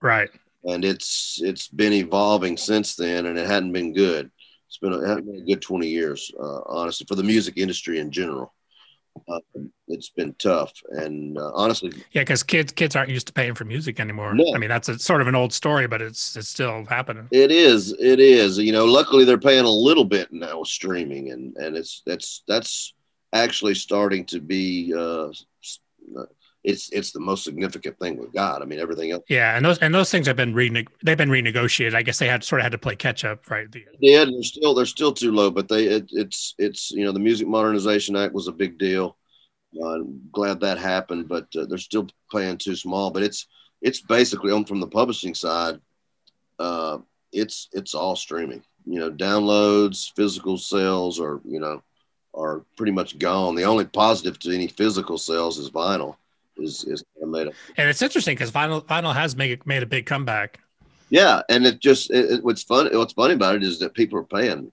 [0.00, 0.30] Right.
[0.68, 4.30] And it's it's been evolving since then, and it hadn't been good.
[4.68, 8.00] It's been a, it been a good twenty years, uh, honestly, for the music industry
[8.00, 8.52] in general.
[9.28, 9.40] Uh,
[9.88, 13.64] it's been tough, and uh, honestly, yeah, because kids kids aren't used to paying for
[13.64, 14.34] music anymore.
[14.34, 14.54] No.
[14.54, 17.28] I mean, that's a sort of an old story, but it's it's still happening.
[17.30, 18.58] It is, it is.
[18.58, 22.42] You know, luckily they're paying a little bit now with streaming, and and it's that's
[22.46, 22.94] that's
[23.32, 25.30] actually starting to be uh,
[26.64, 28.62] it's it's the most significant thing with God.
[28.62, 29.22] I mean, everything else.
[29.28, 31.94] Yeah, and those and those things have been rene- they've been renegotiated.
[31.94, 33.66] I guess they had sort of had to play catch up, right?
[34.00, 37.20] Yeah, they're still they're still too low, but they it, it's it's you know the
[37.20, 39.16] Music Modernization Act was a big deal.
[39.80, 43.10] Uh, I'm glad that happened, but uh, they're still playing too small.
[43.10, 43.46] But it's
[43.80, 45.80] it's basically on from the publishing side.
[46.58, 46.98] Uh,
[47.32, 48.64] it's it's all streaming.
[48.84, 51.82] You know, downloads, physical sales are you know
[52.34, 53.54] are pretty much gone.
[53.54, 56.16] The only positive to any physical sales is vinyl
[56.58, 57.54] is is made up.
[57.76, 60.60] And it's interesting because vinyl vinyl has made made a big comeback.
[61.10, 64.18] Yeah, and it just it, it, what's fun what's funny about it is that people
[64.18, 64.70] are paying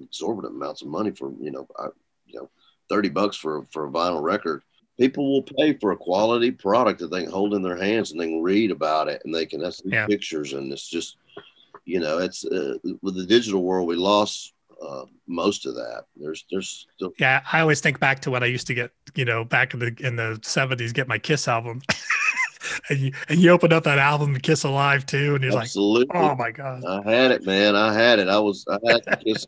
[0.00, 1.88] exorbitant amounts of money for you know I,
[2.26, 2.50] you know
[2.88, 4.62] thirty bucks for for a vinyl record.
[4.98, 8.20] People will pay for a quality product that they can hold in their hands and
[8.20, 10.06] they can read about it and they can have yeah.
[10.06, 11.16] pictures and it's just
[11.84, 16.04] you know it's uh, with the digital world we lost uh, most of that.
[16.16, 17.42] There's there's still yeah.
[17.52, 19.96] I always think back to when I used to get you know back in the
[20.00, 21.80] in the seventies get my Kiss album.
[22.90, 26.18] and you and you open up that album, Kiss Alive too, and you're Absolutely.
[26.18, 27.76] like, oh my god, I had it, man.
[27.76, 28.28] I had it.
[28.28, 29.46] I was I had Kiss.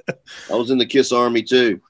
[0.50, 1.80] I was in the Kiss Army too.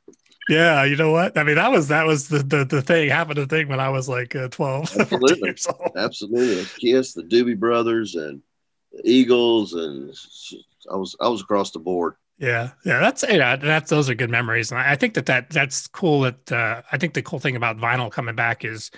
[0.48, 1.38] Yeah, you know what?
[1.38, 3.88] I mean, that was that was the the, the thing happened to thing when I
[3.88, 5.54] was like uh, 12 Absolutely.
[5.96, 6.64] Absolutely.
[6.80, 8.42] Kiss, the Doobie Brothers, and
[8.92, 10.12] the Eagles, and
[10.92, 12.14] I was I was across the board.
[12.40, 15.86] Yeah, yeah, that's yeah, that's those are good memories, and I think that that that's
[15.86, 16.22] cool.
[16.22, 18.90] That uh, I think the cool thing about vinyl coming back is,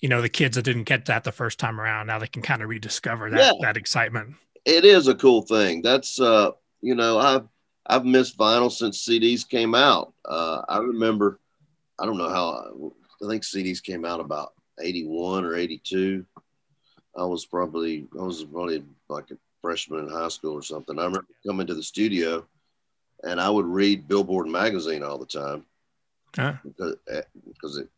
[0.00, 2.42] you know, the kids that didn't get that the first time around now they can
[2.42, 3.52] kind of rediscover that yeah.
[3.62, 4.34] that excitement.
[4.66, 5.80] It is a cool thing.
[5.80, 6.50] That's uh,
[6.82, 7.48] you know, I've
[7.86, 10.12] I've missed vinyl since CDs came out.
[10.26, 11.40] Uh, I remember,
[11.98, 12.92] I don't know how.
[13.24, 16.26] I think CDs came out about eighty one or eighty two.
[17.16, 20.98] I was probably I was probably like a freshman in high school or something.
[20.98, 22.46] I remember coming to the studio
[23.22, 25.64] and I would read Billboard magazine all the time
[26.36, 26.54] huh?
[26.64, 27.88] because eh, because it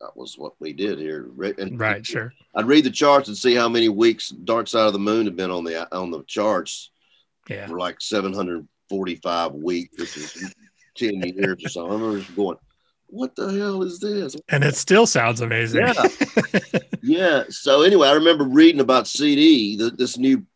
[0.00, 1.28] that was what we did here.
[1.58, 2.32] And right, sure.
[2.54, 5.36] I'd read the charts and see how many weeks Dark Side of the Moon had
[5.36, 6.90] been on the on the charts.
[7.48, 10.54] Yeah, for like 745 weeks, which is
[10.96, 11.86] 10 years or so.
[11.86, 12.56] I remember just going,
[13.08, 15.80] "What the hell is this?" And it still sounds amazing.
[15.80, 16.08] Yeah,
[17.02, 17.44] yeah.
[17.50, 20.46] So anyway, I remember reading about CD, the, this new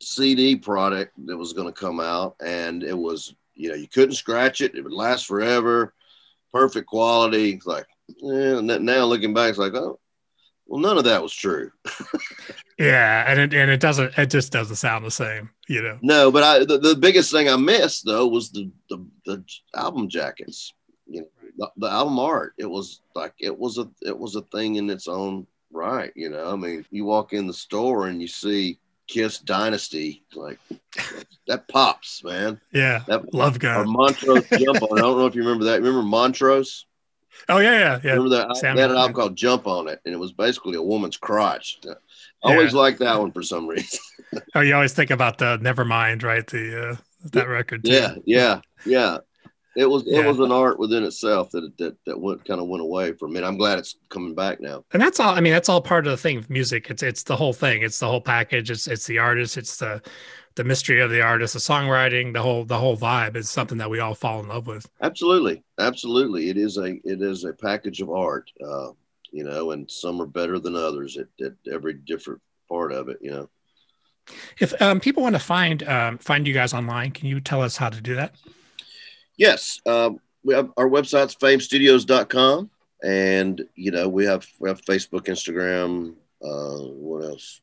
[0.00, 4.16] CD product that was going to come out, and it was you know, you couldn't
[4.16, 4.74] scratch it.
[4.74, 5.94] It would last forever.
[6.52, 7.52] Perfect quality.
[7.52, 10.00] It's like, yeah, now looking back, it's like, oh,
[10.66, 11.70] well, none of that was true.
[12.78, 14.18] yeah, and it and it doesn't.
[14.18, 15.98] It just doesn't sound the same, you know.
[16.02, 19.44] No, but I the, the biggest thing I missed though was the the, the
[19.76, 20.74] album jackets.
[21.06, 21.26] You know,
[21.58, 22.54] the, the, album art.
[22.58, 26.12] It was like it was a it was a thing in its own right.
[26.16, 28.78] You know, I mean, you walk in the store and you see
[29.12, 30.58] Kiss Dynasty, like
[31.46, 32.58] that pops, man.
[32.72, 33.76] Yeah, that love guy.
[33.76, 34.98] or Montrose Jump on.
[34.98, 35.82] I don't know if you remember that.
[35.82, 36.86] Remember Montrose?
[37.50, 38.10] Oh yeah, yeah, yeah.
[38.12, 38.56] Remember that?
[38.56, 41.18] Sam they had an album called Jump on it, and it was basically a woman's
[41.18, 41.78] crotch.
[41.86, 42.78] I always yeah.
[42.78, 44.00] liked that one for some reason.
[44.54, 46.46] oh, you always think about the Nevermind, right?
[46.46, 46.96] The uh,
[47.32, 47.84] that record.
[47.84, 47.92] Too.
[47.92, 49.18] Yeah, yeah, yeah.
[49.74, 50.20] It was yeah.
[50.20, 53.36] it was an art within itself that that that went kind of went away from
[53.36, 53.44] it.
[53.44, 54.84] I'm glad it's coming back now.
[54.92, 55.34] And that's all.
[55.34, 56.36] I mean, that's all part of the thing.
[56.36, 56.90] Of music.
[56.90, 57.82] It's it's the whole thing.
[57.82, 58.70] It's the whole package.
[58.70, 59.56] It's it's the artist.
[59.56, 60.02] It's the
[60.54, 63.90] the mystery of the artist, the songwriting, the whole the whole vibe is something that
[63.90, 64.88] we all fall in love with.
[65.00, 66.50] Absolutely, absolutely.
[66.50, 68.90] It is a it is a package of art, uh,
[69.30, 73.18] you know, and some are better than others at, at every different part of it,
[73.20, 73.48] you know.
[74.60, 77.76] If um, people want to find um, find you guys online, can you tell us
[77.76, 78.34] how to do that?
[79.36, 82.70] Yes, um, we have our website's famestudios.com,
[83.02, 86.14] and you know we have we have Facebook, Instagram.
[86.42, 87.60] Uh, what else?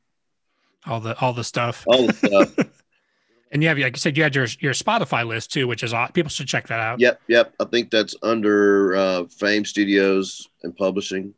[0.85, 1.83] All the all the stuff.
[1.87, 2.55] All the stuff.
[3.51, 5.93] and you have, like you said, you had your your Spotify list too, which is
[6.13, 6.99] people should check that out.
[6.99, 7.53] Yep, yep.
[7.59, 11.33] I think that's under uh, Fame Studios and Publishing.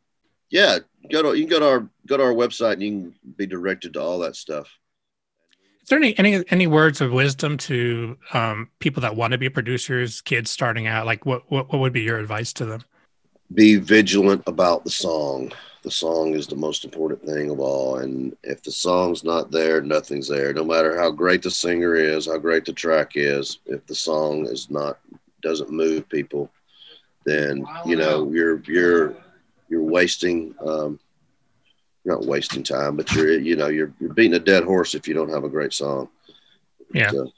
[0.50, 0.78] Yeah,
[1.10, 3.46] go to you can go to our go to our website and you can be
[3.46, 4.68] directed to all that stuff.
[5.82, 9.48] Is there any any any words of wisdom to um, people that want to be
[9.48, 11.06] producers, kids starting out?
[11.06, 12.84] Like, what, what what would be your advice to them?
[13.52, 15.52] Be vigilant about the song.
[15.82, 19.80] The song is the most important thing of all, and if the song's not there,
[19.80, 20.52] nothing's there.
[20.52, 24.46] No matter how great the singer is, how great the track is, if the song
[24.46, 25.00] is not
[25.42, 26.48] doesn't move people,
[27.24, 29.16] then you know you're you're
[29.68, 31.00] you're wasting um,
[32.04, 35.06] you're not wasting time, but you're you know you're you're beating a dead horse if
[35.06, 36.08] you don't have a great song.
[36.92, 37.30] Yeah, so,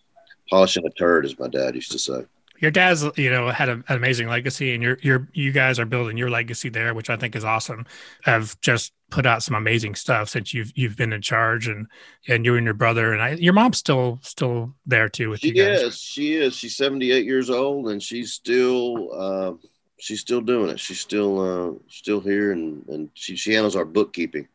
[0.51, 2.25] polishing a turd, as my dad used to say.
[2.61, 5.85] Your dad's you know had a, an amazing legacy, and you're you're you guys are
[5.85, 7.85] building your legacy there, which I think is awesome.
[8.23, 11.87] Have just put out some amazing stuff since you've you've been in charge, and
[12.29, 15.49] and you and your brother and I, your mom's still still there too with she
[15.49, 15.83] you guys.
[15.83, 16.55] Is, she is.
[16.55, 19.11] She's 78 years old, and she's still.
[19.13, 19.53] Uh,
[19.99, 20.79] she's still doing it.
[20.79, 24.49] She's still uh, still here, and and she, she handles our bookkeeping.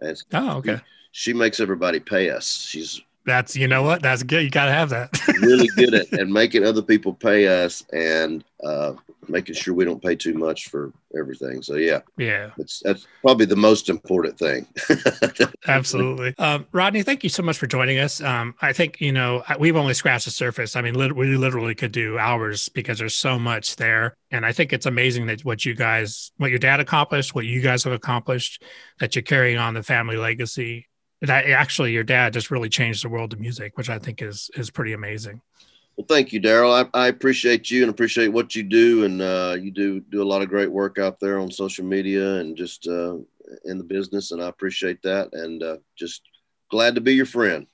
[0.00, 0.80] As oh, okay.
[1.12, 2.66] She, she makes everybody pay us.
[2.68, 4.42] She's that's you know what that's good.
[4.42, 5.10] You got to have that.
[5.40, 8.94] really good at and making other people pay us and uh,
[9.28, 11.62] making sure we don't pay too much for everything.
[11.62, 14.66] So yeah, yeah, it's that's probably the most important thing.
[15.66, 17.02] Absolutely, um, Rodney.
[17.02, 18.20] Thank you so much for joining us.
[18.20, 20.76] Um, I think you know we've only scratched the surface.
[20.76, 24.52] I mean, lit- we literally could do hours because there's so much there, and I
[24.52, 27.92] think it's amazing that what you guys, what your dad accomplished, what you guys have
[27.92, 28.62] accomplished,
[29.00, 30.88] that you're carrying on the family legacy.
[31.22, 34.50] That actually, your dad just really changed the world of music, which I think is
[34.54, 35.40] is pretty amazing.
[35.96, 36.88] Well, thank you, Daryl.
[36.94, 40.24] I, I, appreciate you and appreciate what you do, and uh, you do do a
[40.24, 43.16] lot of great work out there on social media and just uh,
[43.64, 45.32] in the business, and I appreciate that.
[45.32, 46.22] And uh, just
[46.70, 47.66] glad to be your friend.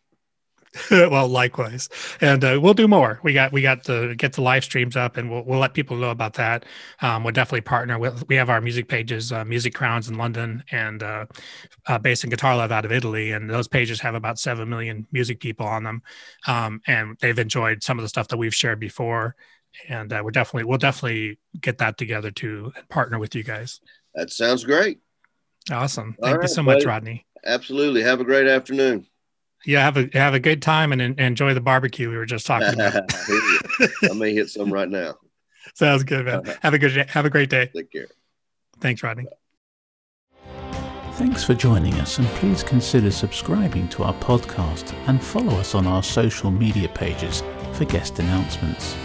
[0.91, 1.89] well, likewise,
[2.21, 3.21] and uh, we'll do more.
[3.23, 5.97] We got we got to get the live streams up, and we'll we'll let people
[5.97, 6.65] know about that.
[7.01, 8.27] Um, we'll definitely partner with.
[8.29, 11.27] We have our music pages, uh, Music Crowns in London, and uh,
[11.87, 15.07] uh, Bass and Guitar Love out of Italy, and those pages have about seven million
[15.11, 16.03] music people on them,
[16.47, 19.37] um, and they've enjoyed some of the stuff that we've shared before.
[19.89, 23.81] And uh, we're definitely we'll definitely get that together to partner with you guys.
[24.15, 25.01] That sounds great.
[25.71, 26.17] Awesome.
[26.21, 27.27] Thank All you right, so much, Rodney.
[27.45, 28.03] Absolutely.
[28.03, 29.07] Have a great afternoon
[29.69, 32.47] yeah, have a have a good time and, and enjoy the barbecue we were just
[32.47, 32.95] talking about.
[34.11, 35.19] I may hit some right now.
[35.75, 36.37] Sounds good, man.
[36.37, 36.55] Uh-huh.
[36.63, 37.71] Have a good have a great day.
[37.77, 38.07] Take care.
[38.81, 39.27] Thanks, Rodney.
[41.13, 45.87] Thanks for joining us, and please consider subscribing to our podcast and follow us on
[45.87, 47.43] our social media pages
[47.75, 48.97] for guest announcements.